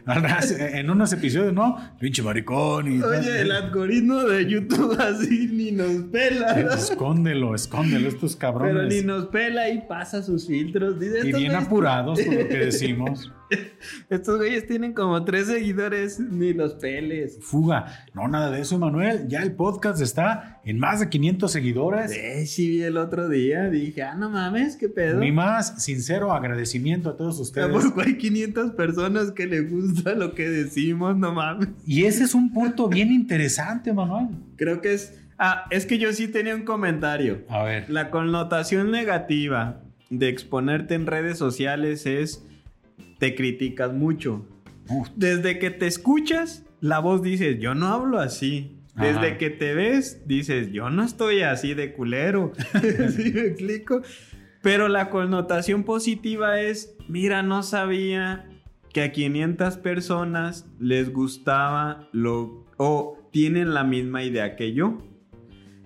[0.59, 1.77] en unos episodios, ¿no?
[1.99, 2.91] Pinche maricón.
[2.91, 6.59] Y Oye, el algoritmo de YouTube así ni nos pela.
[6.73, 8.73] Escóndelo, escóndelo, estos cabrones.
[8.73, 10.95] Pero ni nos pela y pasa sus filtros.
[10.99, 13.31] y bien apurados por lo que decimos.
[14.09, 17.39] Estos güeyes tienen como tres seguidores, ni los peles.
[17.41, 18.05] Fuga.
[18.13, 19.27] No, nada de eso, Manuel.
[19.27, 22.11] Ya el podcast está en más de 500 seguidores.
[22.11, 23.69] Sí, sí vi el otro día.
[23.69, 25.19] Dije, ah, no mames, qué pedo.
[25.19, 27.69] Mi más sincero agradecimiento a todos ustedes.
[27.71, 31.69] Porque hay 500 personas que les gusta lo que decimos, no mames.
[31.85, 34.29] Y ese es un punto bien interesante, Manuel.
[34.55, 35.19] Creo que es...
[35.39, 37.43] Ah, es que yo sí tenía un comentario.
[37.47, 37.89] A ver.
[37.89, 42.46] La connotación negativa de exponerte en redes sociales es
[43.19, 44.45] te criticas mucho.
[45.15, 48.73] Desde que te escuchas, la voz dices, yo no hablo así.
[48.95, 52.53] Desde que te ves, dices, yo no estoy así de culero.
[53.15, 54.01] ¿Sí me explico?
[54.63, 58.49] Pero la connotación positiva es, mira, no sabía
[58.91, 64.97] que a 500 personas les gustaba lo o tienen la misma idea que yo.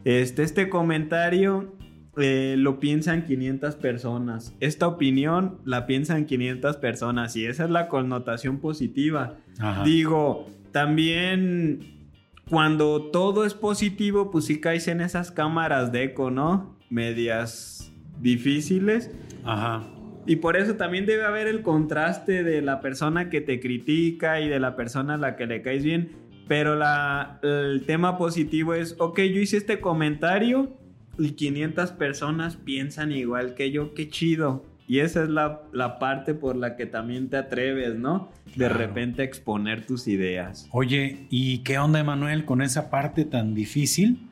[0.05, 1.75] Este, este comentario
[2.17, 4.53] eh, lo piensan 500 personas.
[4.59, 9.37] Esta opinión la piensan 500 personas y esa es la connotación positiva.
[9.85, 12.01] Digo, también
[12.49, 16.77] cuando todo es positivo, pues sí caes en esas cámaras de eco, ¿no?
[16.89, 19.09] Medias difíciles.
[19.45, 19.87] Ajá.
[20.25, 24.49] Y por eso también debe haber el contraste de la persona que te critica y
[24.49, 26.11] de la persona a la que le caes bien.
[26.47, 30.77] Pero la, el tema positivo es, ok, yo hice este comentario
[31.17, 34.65] y 500 personas piensan igual que yo, qué chido.
[34.87, 38.29] Y esa es la, parte por la que también te atreves, ¿no?
[38.55, 40.67] De repente a exponer tus ideas.
[40.71, 44.27] Oye, ¿y qué onda, Emanuel, con esa parte tan difícil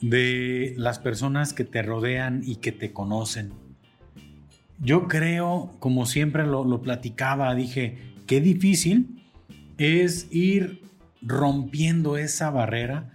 [0.00, 3.52] de las personas que te rodean y que te conocen?
[4.80, 9.22] Yo creo, como siempre lo, lo platicaba, dije, qué difícil
[9.78, 10.82] es ir
[11.22, 13.13] rompiendo esa barrera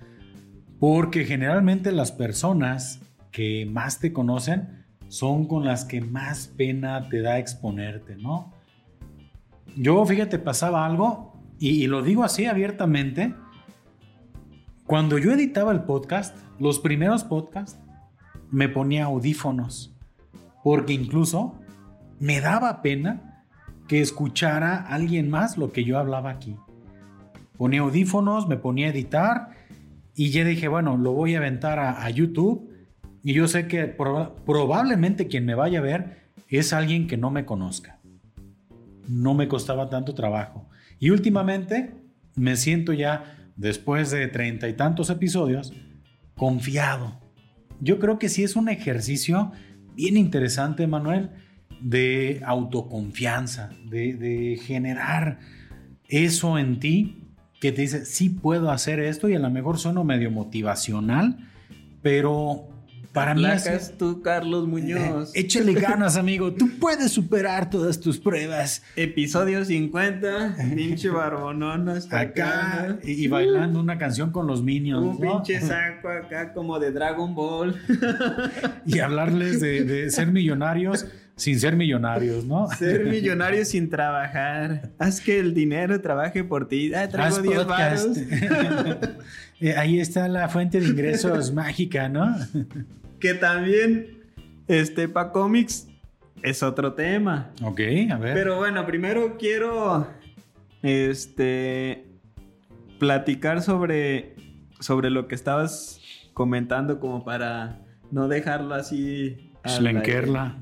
[0.80, 7.22] porque generalmente las personas que más te conocen son con las que más pena te
[7.22, 8.54] da exponerte, ¿no?
[9.76, 13.34] Yo, fíjate, pasaba algo, y, lo digo así abiertamente,
[14.86, 17.80] cuando yo editaba el podcast, los primeros podcasts,
[18.50, 19.94] me ponía audífonos,
[20.64, 21.60] porque incluso
[22.20, 23.46] me daba pena
[23.88, 26.56] que escuchara alguien más lo que yo hablaba aquí.
[27.58, 29.59] Ponía audífonos, me ponía a editar
[30.20, 32.70] y ya dije, bueno, lo voy a aventar a, YouTube.
[33.24, 37.46] Y yo sé que probablemente quien me vaya a ver es alguien que no me
[37.46, 38.02] conozca.
[39.08, 40.68] No me costaba tanto trabajo.
[41.00, 41.94] Y últimamente
[42.36, 45.72] me siento ya, después de treinta y tantos episodios,
[46.36, 47.22] confiado.
[47.80, 49.54] Yo creo que sí es un ejercicio
[49.96, 51.30] bien interesante, Manuel,
[51.80, 55.40] de autoconfianza, de, de generar
[56.10, 57.29] eso en ti
[57.60, 61.38] que te dice, sí puedo hacer esto y a lo mejor sueno medio motivacional,
[62.02, 62.70] pero
[63.14, 65.36] para mí es tú, Carlos Muñoz.
[65.36, 66.54] Eh, échale ganas, amigo.
[66.54, 68.84] Tú puedes superar todas tus pruebas.
[68.96, 73.00] Episodio 50, pinche barbonón hasta acá.
[73.04, 75.04] y, bailando una canción con los Minions.
[75.04, 77.76] Un pinche saco acá como de Dragon Ball.
[78.86, 81.08] y hablarles de, de ser millonarios
[81.40, 82.68] sin ser millonarios, ¿no?
[82.78, 84.92] Ser millonarios sin trabajar.
[85.00, 86.94] Haz que el dinero trabaje por ti.
[86.94, 88.08] Ah, traigo 10 baros.
[89.62, 92.34] Eh, ahí está la fuente de ingresos mágica, ¿no?
[93.20, 94.24] que también,
[94.70, 95.90] este, pa cómics
[96.42, 97.52] es otro tema.
[97.62, 98.36] Ok, a ver.
[98.36, 100.08] Pero bueno, primero quiero,
[100.82, 102.06] este,
[103.00, 104.34] platicar sobre,
[104.80, 106.00] sobre lo que estabas
[106.34, 109.52] comentando como para no dejarlo así.
[109.68, 110.56] Schlenkerla.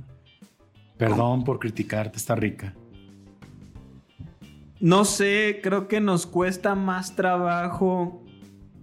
[0.97, 2.73] Perdón por criticarte, está rica.
[4.79, 8.23] no sé, creo que nos cuesta más trabajo.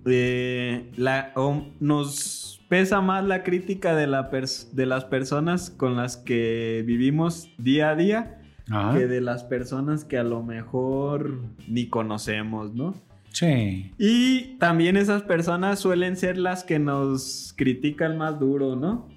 [0.06, 1.32] Eh, la,
[1.80, 4.30] nos pesa más la crítica de, la
[4.72, 10.16] de las personas con las que vivimos día a día que de las personas que
[10.16, 12.94] a lo mejor ni conocemos, ¿no?
[13.30, 13.92] Sí.
[13.98, 19.08] Y también esas personas suelen ser las que nos critican más duro, ¿no?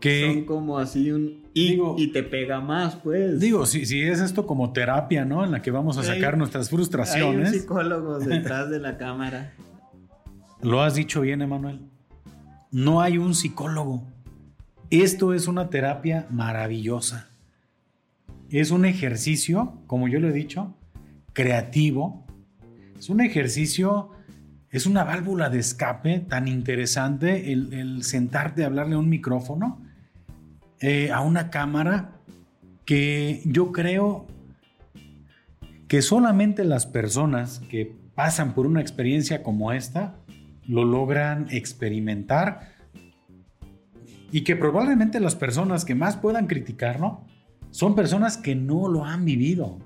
[0.00, 3.40] Que son como así un y, te pega más, pues.
[3.40, 5.44] Digo, si, si es esto como terapia, ¿no?
[5.44, 7.48] En la que vamos a sacar nuestras frustraciones.
[7.48, 9.54] Hay un psicólogo detrás de la cámara.
[10.62, 11.80] Lo has dicho bien, Emanuel.
[12.70, 14.04] No hay un psicólogo.
[14.90, 17.28] Esto es una terapia maravillosa.
[18.50, 20.74] Es un ejercicio, como yo lo he dicho,
[21.32, 22.24] creativo.
[22.98, 24.10] Es un ejercicio,
[24.70, 29.87] es una válvula de escape tan interesante el, el sentarte a hablarle a un micrófono
[30.80, 32.12] eh, a una cámara
[32.84, 34.26] que yo creo
[35.88, 40.14] que solamente las personas que pasan por una experiencia como esta
[40.66, 42.74] lo logran experimentar
[44.30, 47.24] y que probablemente las personas que más puedan criticarlo
[47.70, 49.78] son personas que no lo han vivido,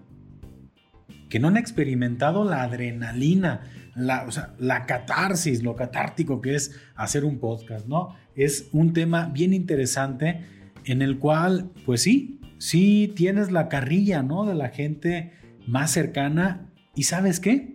[1.29, 3.63] que no han experimentado la adrenalina,
[3.95, 4.27] la,
[4.59, 8.15] la catarsis, lo catártico que es hacer un podcast, ¿no?
[8.35, 14.45] Es un tema bien interesante en el cual, pues sí, sí tienes la carrilla, ¿no?
[14.45, 15.33] De la gente
[15.67, 17.75] más cercana y sabes qué?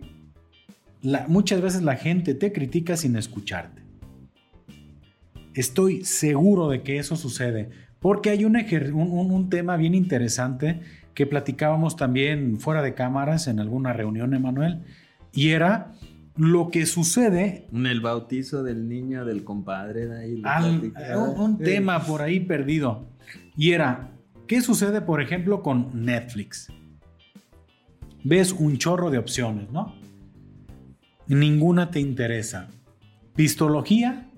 [1.28, 3.82] muchas veces la gente te critica sin escucharte.
[5.54, 10.80] Estoy seguro de que eso sucede, porque hay un, un, tema bien interesante
[11.14, 14.82] que platicábamos también fuera de cámaras en alguna reunión, Emanuel,
[15.32, 15.92] y era
[16.38, 17.66] lo que sucede.
[17.72, 20.42] En el bautizo del niño del compadre, de ahí.
[21.36, 23.08] un, tema por ahí perdido.
[23.56, 24.12] Y era,
[24.46, 26.68] ¿qué sucede, por ejemplo, con Netflix?
[28.24, 29.94] Ves un chorro de opciones, ¿no?
[31.26, 32.68] Ninguna te interesa.
[33.34, 34.30] Pistología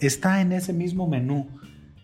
[0.00, 1.48] está en ese mismo menú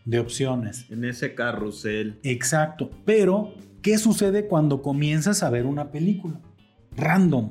[0.06, 0.86] de opciones.
[0.90, 2.18] En ese carrusel.
[2.22, 2.90] Exacto.
[3.04, 6.40] Pero, ¿qué sucede cuando comienzas a ver una película?
[6.96, 7.50] Random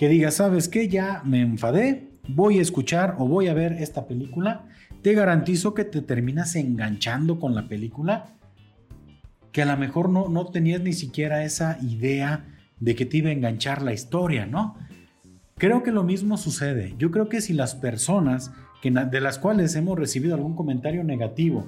[0.00, 0.88] que diga, ¿sabes qué?
[0.88, 4.64] Ya me enfadé, voy a escuchar o voy a ver esta película,
[5.02, 8.30] te garantizo que te terminas enganchando con la película,
[9.52, 12.46] que a lo mejor no, no tenías ni siquiera esa idea
[12.78, 14.74] de que te iba a enganchar la historia, ¿no?
[15.58, 16.94] Creo que lo mismo sucede.
[16.96, 21.66] Yo creo que si las personas que, de las cuales hemos recibido algún comentario negativo,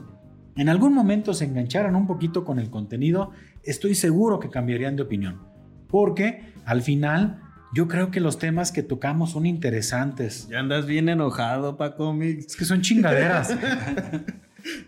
[0.57, 5.03] en algún momento se engancharan un poquito con el contenido, estoy seguro que cambiarían de
[5.03, 5.43] opinión.
[5.87, 10.47] Porque al final yo creo que los temas que tocamos son interesantes.
[10.49, 12.47] Ya andas bien enojado, Paco Mix.
[12.47, 13.57] Es que son chingaderas.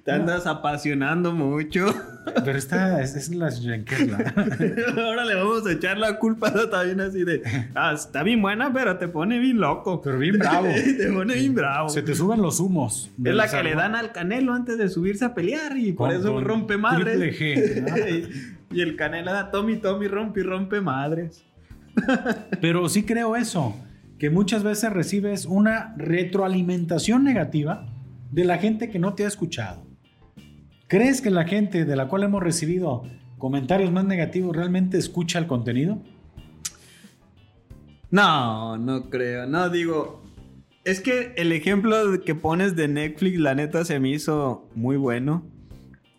[0.05, 1.93] Te andas apasionando mucho.
[2.45, 3.47] Pero esta es, la
[4.97, 7.43] Ahora le vamos a echar la culpa también así de.
[7.75, 10.01] Ah, está bien buena, pero te pone bien loco.
[10.01, 10.69] Pero bien bravo.
[10.99, 11.89] te pone bien bravo.
[11.89, 13.11] Se te suben los humos.
[13.25, 16.41] Es la que le dan al canelo antes de subirse a pelear y por eso
[16.41, 17.41] rompe madres.
[18.71, 21.45] y el canelo da Tommy, Tommy, rompe y rompe madres.
[22.61, 23.75] Pero sí creo eso,
[24.19, 27.87] que muchas veces recibes una retroalimentación negativa
[28.31, 29.87] de la gente que no te ha escuchado.
[30.89, 33.03] ¿Crees que la gente de la cual hemos recibido
[33.39, 36.03] comentarios más negativos realmente escucha el contenido?
[38.11, 39.47] No, no creo.
[39.47, 40.23] No, digo,
[40.85, 45.45] es que el ejemplo que pones de Netflix, la neta, se me hizo muy bueno.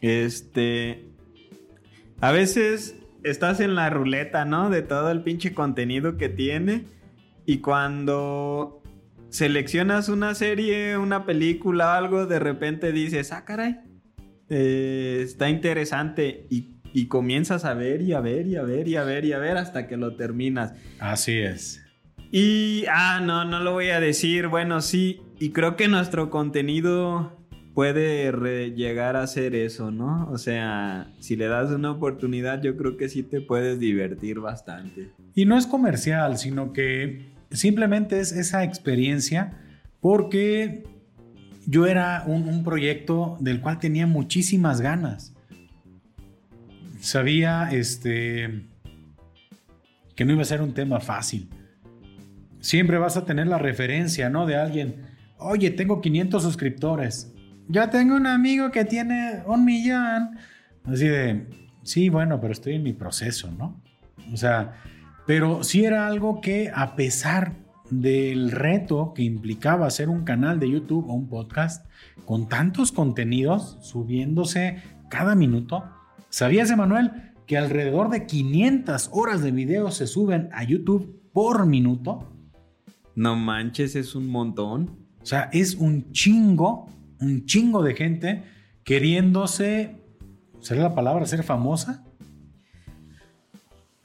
[0.01, 1.09] Este.
[2.19, 4.69] A veces estás en la ruleta, ¿no?
[4.69, 6.85] De todo el pinche contenido que tiene.
[7.45, 8.81] Y cuando
[9.29, 13.79] seleccionas una serie, una película, algo, de repente dices, ah, caray,
[14.49, 16.45] eh, está interesante.
[16.49, 19.33] Y, y comienzas a ver y a ver y a ver y a ver y
[19.33, 20.73] a ver hasta que lo terminas.
[20.99, 21.81] Así es.
[22.31, 24.47] Y, ah, no, no lo voy a decir.
[24.47, 25.21] Bueno, sí.
[25.39, 27.44] Y creo que nuestro contenido
[27.75, 30.29] puede llegar a ser eso, ¿no?
[30.31, 35.11] O sea, si le das una oportunidad, yo creo que sí te puedes divertir bastante.
[35.35, 39.59] Y no es comercial, sino que simplemente es esa experiencia
[39.99, 40.85] porque
[41.67, 45.33] yo era un, proyecto del cual tenía muchísimas ganas.
[47.01, 48.67] Sabía este,
[50.15, 51.49] que no iba a ser un tema fácil.
[52.61, 54.45] Siempre vas a tener la referencia, ¿no?
[54.45, 54.95] De alguien,
[55.37, 57.34] oye, tengo 500 suscriptores
[57.67, 60.37] yo tengo un amigo que tiene un millón.
[60.85, 61.47] Así de,
[61.83, 63.81] sí, bueno, pero estoy en mi proceso, ¿no?
[64.33, 64.73] O sea,
[65.25, 67.53] pero sí era algo que a pesar
[67.89, 71.85] del reto que implicaba hacer un canal de YouTube o un podcast
[72.25, 75.83] con tantos contenidos subiéndose cada minuto,
[76.29, 77.11] ¿sabías, Emanuel?
[77.45, 82.31] que alrededor de 500 horas de video se suben a YouTube por minuto.
[83.15, 84.97] No manches, es un montón.
[85.21, 86.87] O sea, es un chingo,
[87.19, 88.43] un chingo de gente
[88.83, 89.95] queriéndose,
[90.61, 92.03] ¿será la palabra ser famosa?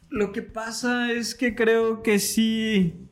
[0.08, 3.08] Lo que pasa es que creo que sí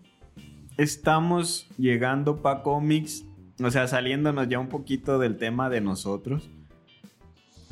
[0.76, 3.24] estamos llegando para cómics,
[3.62, 6.48] o sea, saliéndonos ya un poquito del tema de nosotros.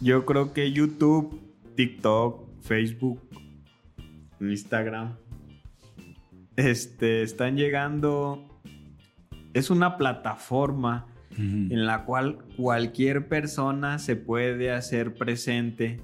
[0.01, 1.41] Yo creo que YouTube,
[1.75, 3.21] TikTok, Facebook,
[4.41, 5.17] Instagram,
[6.57, 8.61] este, están llegando.
[9.55, 11.07] Es una plataforma
[11.39, 16.01] en la cual cualquier persona se puede hacer presente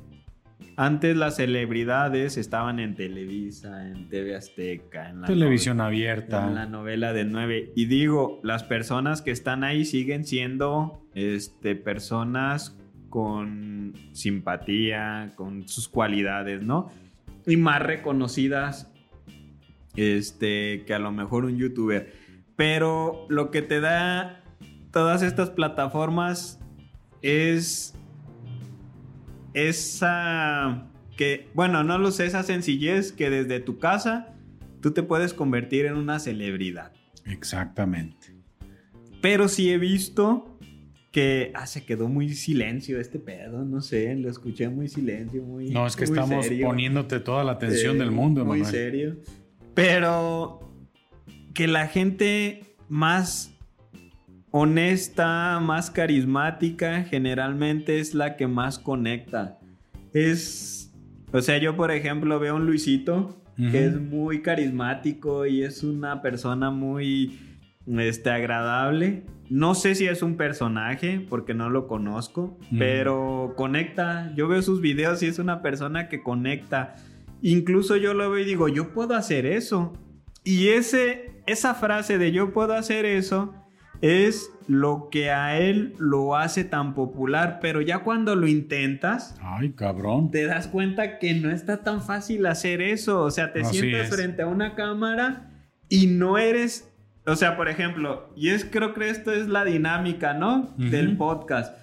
[0.76, 6.66] antes las celebridades estaban en Televisa, en TV Azteca, en la televisión abierta, en la
[6.66, 7.72] novela de nueve.
[7.76, 12.78] Y digo, las personas que están ahí siguen siendo este, personas
[13.10, 16.90] con simpatía, con sus cualidades, ¿no?
[17.46, 18.90] Y más reconocidas
[19.94, 22.14] este, que a lo mejor un youtuber.
[22.56, 24.41] Pero lo que te da
[24.92, 26.60] todas estas plataformas
[27.22, 27.94] es
[29.54, 30.86] esa
[31.16, 34.34] que, bueno, no lo sé, esa sencillez que desde tu casa
[34.80, 36.92] tú te puedes convertir en una celebridad.
[37.26, 38.34] Exactamente.
[39.20, 40.58] Pero sí he visto
[41.12, 45.68] que ah, se quedó muy silencio este pedo, no sé, lo escuché muy silencio, muy
[45.68, 49.16] No, es que estamos poniéndote toda la atención del mundo, Muy serio.
[49.74, 50.60] Pero
[51.54, 53.51] que la gente más
[54.52, 59.58] honesta, más carismática, generalmente es la que más conecta.
[60.12, 60.94] Es,
[61.32, 65.84] o sea, yo por ejemplo veo a un Luisito que es muy carismático y es
[65.84, 67.38] una persona muy
[67.86, 69.24] este, agradable.
[69.50, 74.32] No sé si es un personaje porque no lo conozco, pero conecta.
[74.34, 76.96] Yo veo sus videos y es una persona que conecta.
[77.40, 79.92] Incluso yo lo veo y digo, yo puedo hacer eso.
[80.44, 83.61] Y ese, esa frase de yo puedo hacer eso
[84.02, 89.72] es lo que a él lo hace tan popular, pero ya cuando lo intentas, ay
[89.72, 94.10] cabrón, te das cuenta que no está tan fácil hacer eso, o sea, te sientes
[94.10, 95.50] frente a una cámara
[95.88, 96.92] y no eres,
[97.26, 100.74] o sea, por ejemplo, y es creo que esto es la dinámica, ¿no?
[100.76, 101.76] Del podcast.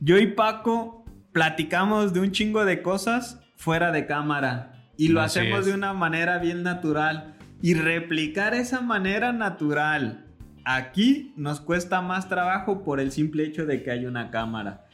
[0.00, 5.66] Yo y Paco platicamos de un chingo de cosas fuera de cámara y lo hacemos
[5.66, 7.34] de una manera bien natural.
[7.64, 10.21] Y replicar esa manera natural
[10.64, 14.86] Aquí nos cuesta más trabajo por el simple hecho de que hay una cámara.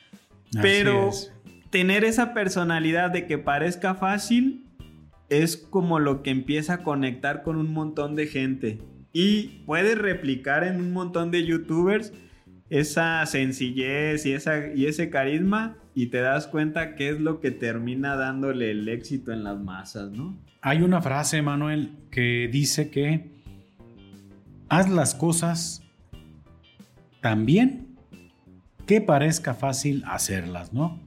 [0.63, 1.11] Pero
[1.71, 4.65] tener esa personalidad de que parezca fácil
[5.29, 8.79] es como lo que empieza a conectar con un montón de gente.
[9.13, 12.13] Y puedes replicar en un montón de youtubers
[12.71, 17.51] esa sencillez y, esa, y ese carisma y te das cuenta que es lo que
[17.51, 20.39] termina dándole el éxito en las masas, ¿no?
[20.61, 23.38] Hay una frase, Manuel, que dice que
[24.69, 25.83] haz las cosas
[27.21, 27.97] tan bien
[28.87, 31.01] que parezca fácil hacerlas, ¿no?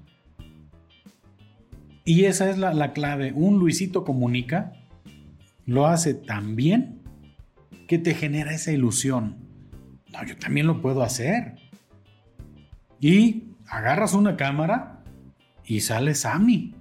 [2.03, 3.31] Y esa es la, clave.
[3.33, 4.73] Un Luisito comunica,
[5.65, 7.01] lo hace tan bien
[7.87, 9.37] que te genera esa ilusión.
[10.11, 11.55] No, yo también lo puedo hacer.
[12.99, 15.03] Y agarras una cámara
[15.65, 16.75] y sale Sammy.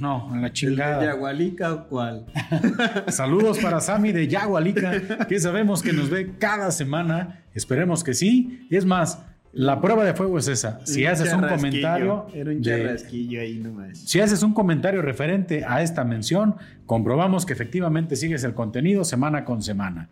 [0.00, 0.98] No, en la chingada.
[0.98, 2.26] ¿De Yagualica o cuál?
[3.08, 7.44] Saludos para Sammy de Yagualica, que sabemos que nos ve cada semana.
[7.54, 8.66] Esperemos que sí.
[8.70, 9.22] Y es más,
[9.52, 10.80] la prueba de fuego es esa.
[10.84, 12.26] Si haces un comentario.
[12.34, 13.98] Era un charrasquillo ahí nomás.
[13.98, 16.56] Si haces un comentario referente a esta mención,
[16.86, 20.08] comprobamos que efectivamente sigues el contenido semana con semana.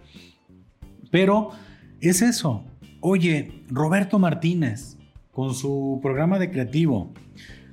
[1.11, 1.51] Pero
[2.01, 2.65] es eso.
[3.01, 4.97] Oye, Roberto Martínez,
[5.35, 7.13] con su programa de creativo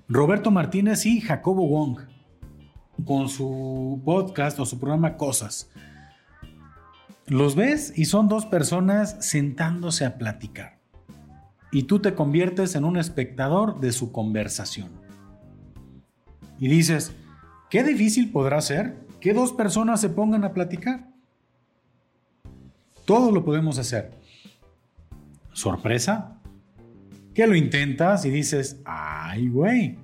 [0.10, 2.00] Roberto Martínez y Jacobo Wong
[3.06, 5.70] con su podcast o su programa Cosas.
[7.28, 10.80] Los ves y son dos personas sentándose a platicar.
[11.72, 14.90] Y tú te conviertes en un espectador de su conversación.
[16.60, 17.16] Y dices,
[17.70, 21.08] qué difícil podrá ser que dos personas se pongan a platicar.
[23.06, 24.12] Todo lo podemos hacer.
[25.54, 26.41] ¿Sorpresa?
[27.34, 29.98] Que lo intentas y dices, ay, güey,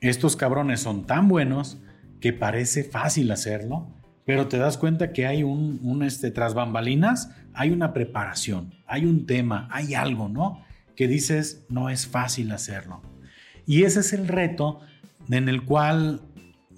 [0.00, 1.78] estos cabrones son tan buenos
[2.20, 3.88] que parece fácil hacerlo,
[4.24, 9.26] pero te das cuenta que hay un, este, tras bambalinas, hay una preparación, hay un
[9.26, 10.64] tema, hay algo, ¿no?
[10.96, 13.02] Que dices, no es fácil hacerlo.
[13.66, 14.80] Y ese es el reto
[15.30, 16.22] en el cual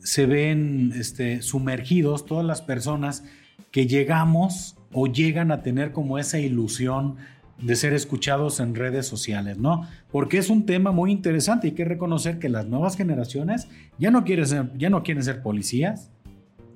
[0.03, 3.25] se ven este, sumergidos todas las personas
[3.71, 7.17] que llegamos o llegan a tener como esa ilusión
[7.61, 9.87] de ser escuchados en redes sociales, ¿no?
[10.11, 11.69] Porque es un tema muy interesante.
[11.69, 15.43] Hay que reconocer que las nuevas generaciones ya no quieren ser, ya no quieren ser
[15.43, 16.11] policías,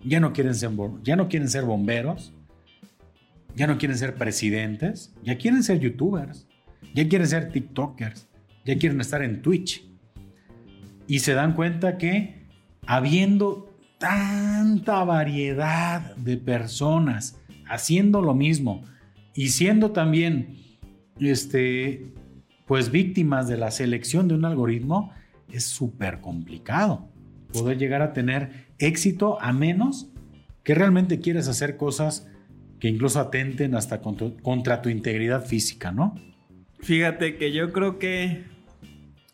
[0.04, 0.70] ya no quieren ser,
[1.04, 2.32] ya no quieren ser bomberos,
[3.54, 6.46] ya no quieren ser presidentes, ya quieren ser youtubers,
[6.94, 8.28] ya quieren ser tiktokers,
[8.64, 9.84] ya quieren estar en Twitch.
[11.06, 12.46] Y se dan cuenta que
[12.86, 18.82] habiendo tanta variedad de personas haciendo lo mismo
[19.34, 20.56] y siendo también
[21.18, 22.12] este,
[22.66, 25.12] pues víctimas de la selección de un algoritmo,
[25.50, 27.08] es súper complicado
[27.52, 30.10] poder llegar a tener éxito a menos
[30.64, 32.28] que realmente quieres hacer cosas
[32.80, 36.14] que incluso atenten hasta contra, contra, tu integridad física, ¿no?
[36.80, 38.44] Fíjate que yo creo que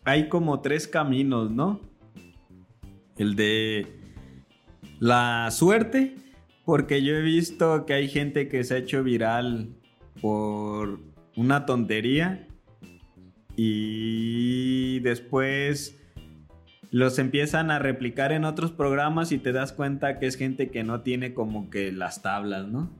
[0.03, 1.81] hay como tres caminos, ¿no?
[3.17, 3.87] El de
[4.99, 6.15] la suerte,
[6.63, 9.69] porque yo he visto que hay gente que se ha hecho viral
[10.21, 10.99] por
[11.39, 12.45] una tontería
[13.55, 15.97] y después
[16.91, 20.83] los empiezan a replicar en otros programas y te das cuenta que es gente que
[20.83, 22.91] no tiene como que las tablas, ¿no?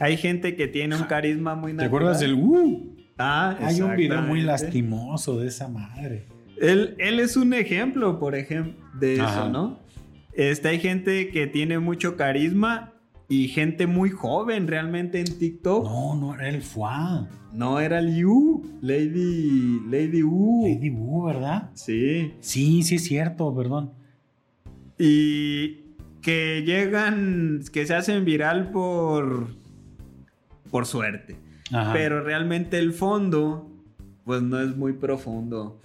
[0.00, 1.90] Hay gente que tiene un carisma muy natural.
[1.90, 2.96] ¿Te acuerdas del uh?
[3.18, 6.26] Ah, Hay un video muy lastimoso de esa madre.
[6.60, 9.78] Él, él es un ejemplo, por ejemplo, de eso, ¿no?
[10.32, 12.94] Este, hay gente que tiene mucho carisma
[13.28, 15.84] y gente muy joven realmente en TikTok.
[15.84, 17.28] No, no era el Fua.
[17.56, 18.78] No, era el Yu.
[18.82, 19.80] Lady.
[19.88, 20.66] Lady Wu.
[20.68, 21.70] Lady Wu, ¿verdad?
[21.72, 22.34] Sí.
[22.40, 23.92] Sí, sí es cierto, perdón.
[24.98, 25.86] Y
[26.20, 27.62] que llegan.
[27.72, 29.48] que se hacen viral por.
[30.70, 31.36] por suerte.
[31.94, 33.70] Pero realmente el fondo.
[34.24, 35.80] Pues no es muy profundo.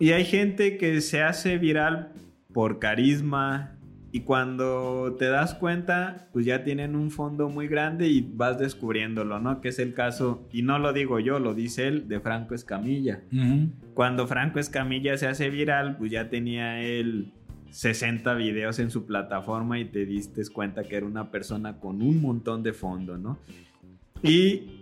[0.00, 2.12] Y hay gente que se hace viral
[2.52, 3.75] por carisma,
[4.16, 9.40] y cuando te das cuenta, pues ya tienen un fondo muy grande y vas descubriéndolo,
[9.40, 9.60] ¿no?
[9.60, 13.20] Que es el caso, y no lo digo yo, lo dice él, de Franco Escamilla.
[13.92, 17.34] Cuando Franco Escamilla se hace viral, pues ya tenía él
[17.68, 22.22] 60 videos en su plataforma y te diste cuenta que era una persona con un
[22.22, 23.38] montón de fondo, ¿no?
[24.22, 24.80] Y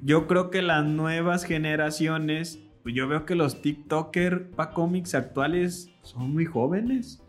[0.00, 5.90] yo creo que las nuevas generaciones, pues yo veo que los TikToker para cómics actuales
[6.02, 7.20] son muy jóvenes.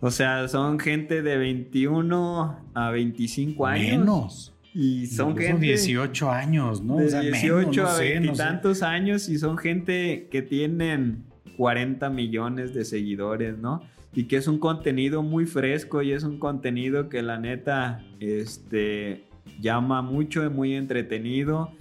[0.00, 3.98] O sea, son gente de 21 a 25 años.
[3.98, 4.54] Menos.
[4.72, 5.66] Y son gente.
[5.66, 6.96] 18 años, ¿no?
[6.96, 11.24] De 18 a 20 tantos años y son gente que tienen
[11.56, 13.82] 40 millones de seguidores, ¿no?
[14.14, 19.24] Y que es un contenido muy fresco y es un contenido que la neta, este,
[19.60, 21.72] llama mucho, es muy entretenido.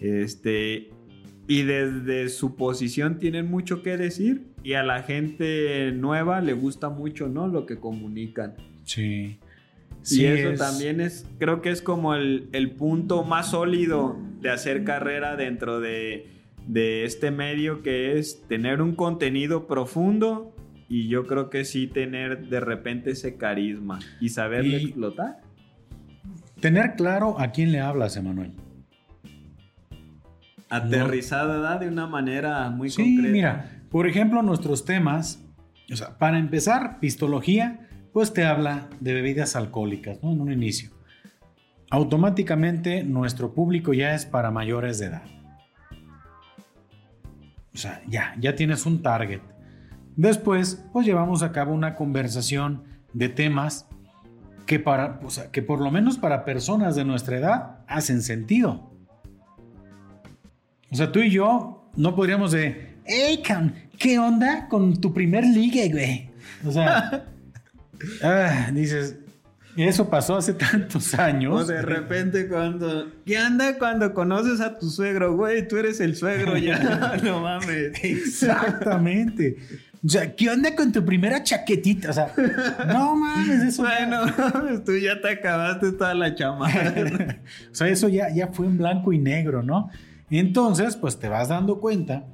[0.00, 0.90] Este,
[1.46, 6.88] y desde su posición tienen mucho que decir y a la gente nueva le gusta
[6.88, 7.48] mucho, ¿no?
[7.48, 8.54] Lo que comunican.
[8.84, 9.38] Sí.
[10.10, 15.36] y eso también es, creo que es como el, punto más sólido de hacer carrera
[15.36, 16.26] dentro de,
[16.74, 20.54] este medio, que es tener un contenido profundo
[20.88, 25.40] y yo creo que sí tener de repente ese carisma y saberle explotar.
[26.60, 28.52] Tener claro a quién le hablas, Emanuel
[30.70, 35.44] aterrizada de una manera muy sí, Mira, por ejemplo, nuestros temas,
[35.90, 40.32] o sea, para empezar, pistología, pues te habla de bebidas alcohólicas, ¿no?
[40.32, 40.90] En un inicio.
[41.90, 45.22] Automáticamente nuestro público ya es para mayores de edad.
[47.72, 49.40] O sea, ya, ya tienes un target.
[50.16, 52.82] Después, pues llevamos a cabo una conversación
[53.12, 53.88] de temas
[54.66, 58.90] que, para, o sea, que por lo menos para personas de nuestra edad hacen sentido.
[60.90, 63.42] O sea, tú y yo no podríamos de, hey,
[63.98, 66.30] ¿qué onda con tu primer ligue, güey?
[66.64, 67.24] O sea,
[68.22, 69.16] ah, dices,
[69.76, 71.62] eso pasó hace tantos años.
[71.62, 75.66] O de repente cuando, ¿qué onda cuando conoces a tu suegro, güey?
[75.66, 77.92] Tú eres el suegro ya, no mames.
[78.02, 79.56] Exactamente.
[80.04, 82.10] O sea, ¿qué onda con tu primera chaquetita?
[82.10, 82.32] O sea,
[82.86, 83.82] no mames, eso.
[83.82, 84.26] Bueno,
[84.84, 87.40] tú ya te acabaste toda la chamarra.
[87.70, 89.90] o sea, eso ya, ya fue en blanco y negro, ¿no?
[90.30, 92.26] Entonces, pues te vas dando cuenta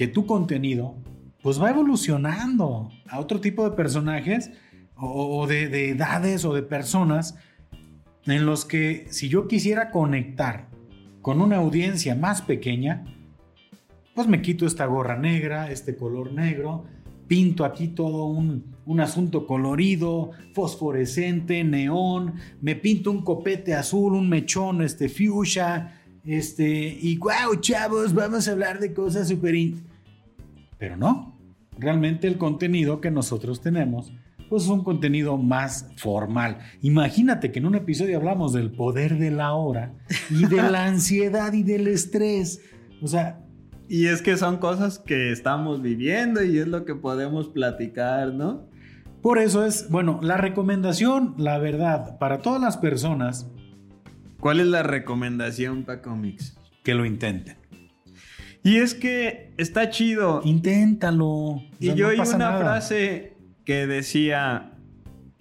[0.00, 0.94] que tu contenido
[1.42, 4.50] pues va evolucionando a otro tipo de personajes
[4.96, 7.36] o, de, edades o de personas
[8.24, 10.70] en los que si yo quisiera conectar
[11.20, 13.04] con una audiencia más pequeña,
[14.14, 16.86] pues me quito esta gorra negra, este color negro,
[17.26, 24.30] pinto aquí todo un, un, asunto colorido, fosforescente, neón, me pinto un copete azul, un
[24.30, 29.89] mechón, este fuchsia, este, y wow, chavos, vamos a hablar de cosas súper...
[30.80, 31.38] Pero no,
[31.78, 34.12] realmente el contenido que nosotros tenemos,
[34.48, 36.58] pues es un contenido más formal.
[36.80, 39.92] Imagínate que en un episodio hablamos del poder de la hora
[40.30, 42.62] y de la ansiedad y del estrés.
[43.00, 43.44] O sea...
[43.88, 48.68] Y es que son cosas que estamos viviendo y es lo que podemos platicar, ¿no?
[49.20, 53.50] Por eso es, bueno, la recomendación, la verdad, para todas las personas.
[54.38, 56.56] ¿Cuál es la recomendación para cómics?
[56.84, 57.59] Que lo intenten.
[58.62, 60.42] Y es que está chido.
[60.44, 61.62] Inténtalo.
[61.78, 64.72] y yo oí una frase que decía,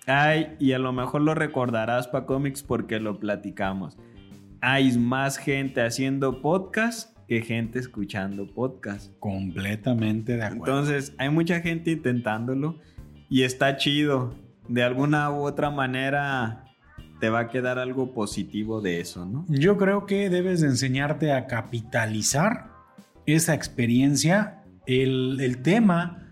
[0.08, 3.98] ay, y a lo mejor lo recordarás para cómics porque lo platicamos.
[4.62, 9.14] Hay más gente haciendo podcast que gente escuchando podcast.
[9.20, 10.80] Completamente de acuerdo.
[10.80, 12.80] Entonces, hay mucha gente intentándolo
[13.30, 14.34] y está chido.
[14.68, 16.66] De alguna u otra manera
[17.20, 19.46] te va a quedar algo positivo de eso, ¿no?
[19.50, 22.69] Yo creo que debes de enseñarte a capitalizar
[23.34, 26.30] esa experiencia, el, tema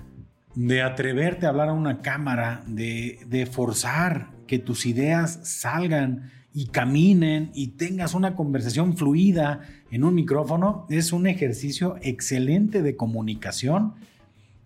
[0.55, 6.67] de atreverte a hablar a una cámara, de, de forzar que tus ideas salgan y
[6.67, 13.93] caminen y tengas una conversación fluida en un micrófono, es un ejercicio excelente de comunicación.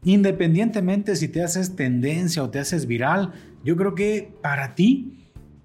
[0.03, 5.20] Independientemente si te haces tendencia o te haces viral, yo creo que para ti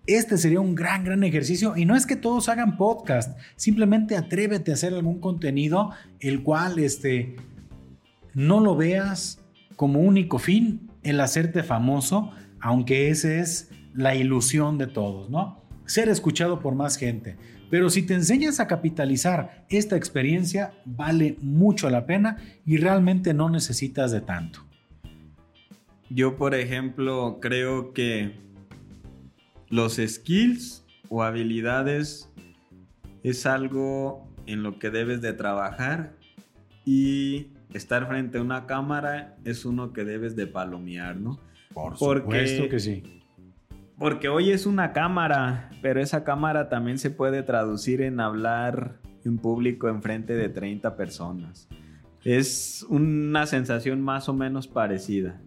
[0.07, 1.77] este sería un gran, gran ejercicio.
[1.77, 5.91] Y no es que todos hagan podcast, simplemente atrévete a hacer algún contenido
[6.21, 7.37] el cual este,
[8.35, 9.41] no lo veas
[9.77, 12.31] como único fin el hacerte famoso,
[12.61, 15.63] aunque esa es la ilusión de todos, ¿no?
[15.87, 17.37] Ser escuchado por más gente.
[17.71, 23.51] Pero si te enseñas a capitalizar esta experiencia, vale mucho la pena y realmente no
[23.51, 24.65] necesitas de tanto.
[26.09, 28.47] Yo, por ejemplo, creo que
[29.69, 32.31] los skills o habilidades
[33.23, 36.14] es algo en lo que debes de trabajar
[36.85, 41.41] y estar frente a una cámara es uno que debes de palomear, ¿no?
[41.75, 43.03] Por supuesto que sí.
[43.99, 49.39] Porque hoy es una cámara, pero esa cámara también se puede traducir en hablar en
[49.39, 51.69] público en frente de 30 personas.
[52.25, 55.41] Es una sensación más o menos parecida.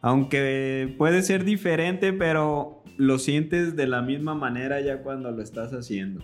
[0.00, 5.72] Aunque puede ser diferente, pero lo sientes de la misma manera ya cuando lo estás
[5.72, 6.22] haciendo.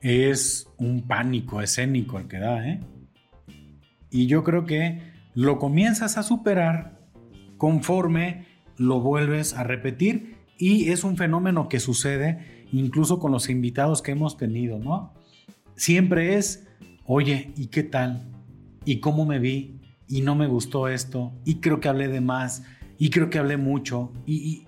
[0.00, 2.80] Es un pánico escénico el que da, ¿eh?
[4.10, 5.02] Y yo creo que
[5.34, 6.98] lo comienzas a superar
[7.56, 8.46] conforme
[8.76, 14.12] lo vuelves a repetir y es un fenómeno que sucede incluso con los invitados que
[14.12, 15.12] hemos tenido, ¿no?
[15.76, 16.66] Siempre es,
[17.04, 18.30] oye, ¿y qué tal?
[18.84, 19.79] ¿Y cómo me vi?
[20.10, 22.64] Y no me gustó esto, y creo que hablé de más,
[22.98, 24.66] y creo que hablé mucho, y,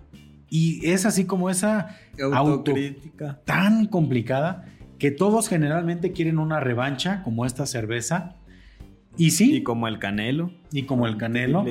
[0.49, 4.67] y es así como esa autocrítica tan complicada
[4.99, 8.37] que todos generalmente quieren una revancha como esta cerveza.
[9.17, 9.57] Y sí.
[9.57, 10.53] Y como el Canelo.
[10.71, 11.65] Y como el Canelo.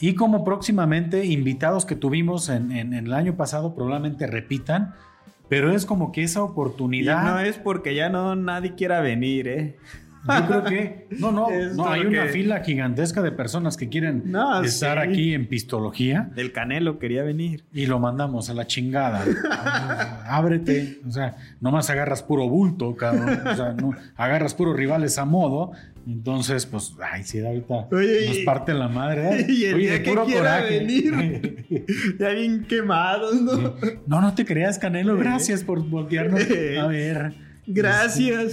[0.00, 4.94] Y como próximamente invitados que tuvimos en, en, el año pasado probablemente repitan.
[5.48, 7.22] Pero es como que esa oportunidad.
[7.22, 9.76] no es porque ya no nadie quiera venir, ¿eh?
[10.24, 11.06] Yo creo que.
[11.18, 14.32] No, no, no hay una fila gigantesca de personas que quieren
[14.64, 16.30] estar aquí en pistología.
[16.36, 17.64] El Canelo quería venir.
[17.72, 19.24] Y lo mandamos a la chingada.
[20.26, 21.00] Ábrete.
[21.06, 23.40] O sea, nomás agarras puro bulto, cabrón.
[23.46, 25.72] O sea, no, agarras puro rivales a modo.
[26.06, 29.40] Entonces, pues, ay, sí, ahorita nos parte la madre.
[29.40, 29.46] ¿eh?
[29.48, 31.86] Y el Oye, día que quiera venir,
[32.18, 33.74] ya bien quemados, ¿no?
[34.06, 35.16] No, no te creas, Canelo.
[35.16, 37.51] Gracias por voltearnos a ver.
[37.66, 38.52] Gracias.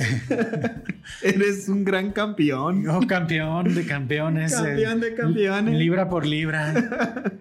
[1.24, 2.88] Eres un gran campeón.
[2.88, 4.53] Oh, campeón de campeones.
[4.53, 5.76] Campeón de campeones.
[5.76, 7.34] Libra por libra.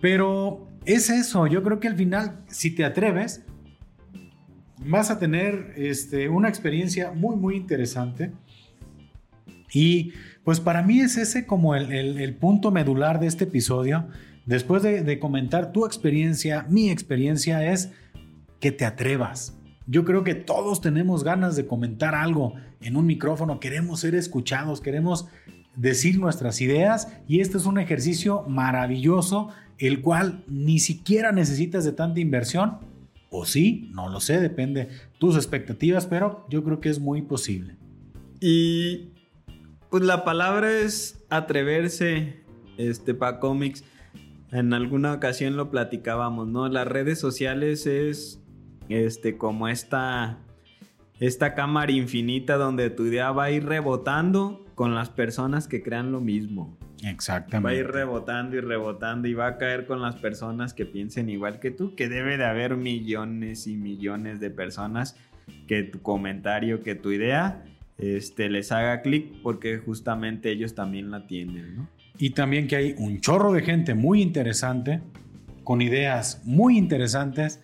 [0.00, 1.46] Pero es eso.
[1.46, 3.44] Yo creo que al final, si te atreves,
[4.78, 8.32] vas a tener este, una experiencia muy, muy interesante.
[9.72, 10.12] Y
[10.42, 14.08] pues para mí es ese como el, punto medular de este episodio.
[14.46, 17.92] Después de comentar tu experiencia, mi experiencia es
[18.60, 19.54] que te atrevas
[19.86, 24.80] yo creo que todos tenemos ganas de comentar algo en un micrófono, queremos ser escuchados,
[24.80, 25.26] queremos
[25.76, 31.92] decir nuestras ideas y este es un ejercicio maravilloso, el cual ni siquiera necesitas de
[31.92, 32.78] tanta inversión,
[33.30, 37.76] o sí, no lo sé, depende tus expectativas, pero yo creo que es muy posible.
[38.40, 39.08] Y
[39.90, 42.44] pues la palabra es atreverse,
[42.78, 43.84] este, para cómics.
[44.52, 46.68] En alguna ocasión lo platicábamos, ¿no?
[46.68, 48.43] Las redes sociales es
[48.88, 50.38] este, como esta,
[51.20, 56.12] esta cámara infinita donde tu idea va a ir rebotando con las personas que crean
[56.12, 56.76] lo mismo.
[57.02, 57.64] Exactamente.
[57.64, 61.28] Va a ir rebotando y rebotando y va a caer con las personas que piensen
[61.28, 65.16] igual que tú, que debe de haber millones y millones de personas
[65.66, 67.62] que tu comentario, que tu idea,
[67.98, 71.88] este, les haga clic porque justamente ellos también la tienen, ¿no?
[72.18, 75.00] Y también que hay un chorro de gente muy interesante,
[75.64, 77.60] con ideas muy interesantes,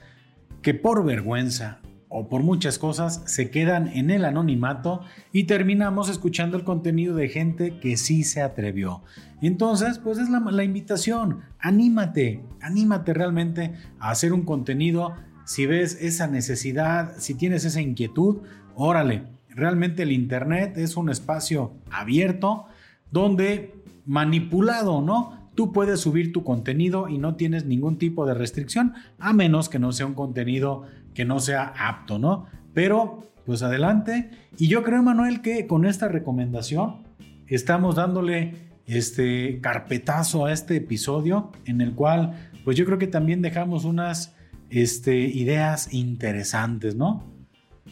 [0.63, 5.03] que por vergüenza o por muchas cosas se quedan en el anonimato
[5.33, 9.03] y terminamos escuchando el contenido de gente que sí se atrevió.
[9.41, 15.15] Entonces, pues es la, la invitación, anímate, anímate realmente a hacer un contenido.
[15.45, 18.39] Si ves esa necesidad, si tienes esa inquietud,
[18.75, 22.67] órale, realmente el Internet es un espacio abierto
[23.13, 25.40] donde manipulado, ¿no?
[25.61, 29.79] Tú puedes subir tu contenido y no tienes ningún tipo de restricción, a menos que
[29.79, 32.47] no sea un contenido que no sea apto, ¿no?
[32.73, 34.31] Pero, pues adelante.
[34.57, 37.03] Y yo creo, Manuel, que con esta recomendación
[37.47, 38.55] estamos dándole
[38.87, 44.35] este carpetazo a este episodio en el cual, pues yo creo que también dejamos unas
[44.71, 47.23] este, ideas interesantes, ¿no?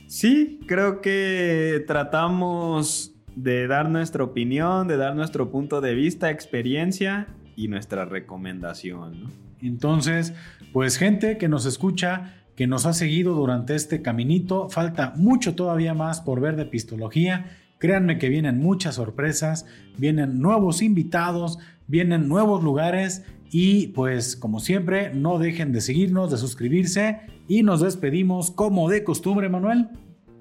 [0.06, 7.28] Sí, creo que tratamos de dar nuestra opinión, de dar nuestro punto de vista, experiencia
[7.58, 9.32] y nuestra recomendación.
[9.60, 10.32] Entonces,
[10.72, 15.92] pues gente que nos escucha, que nos ha seguido durante este caminito, falta mucho todavía
[15.92, 17.58] más por ver de epistología.
[17.78, 25.12] Créanme que vienen muchas sorpresas, vienen nuevos invitados, vienen nuevos lugares y pues como siempre
[25.12, 29.88] no dejen de seguirnos, de suscribirse y nos despedimos como de costumbre, Manuel.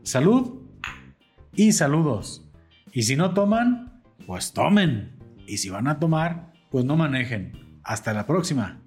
[0.03, 0.61] Salud
[1.55, 2.47] y saludos.
[2.93, 5.17] Y si no toman, pues tomen.
[5.47, 7.79] Y si van a tomar, pues no manejen.
[7.83, 8.81] Hasta la próxima.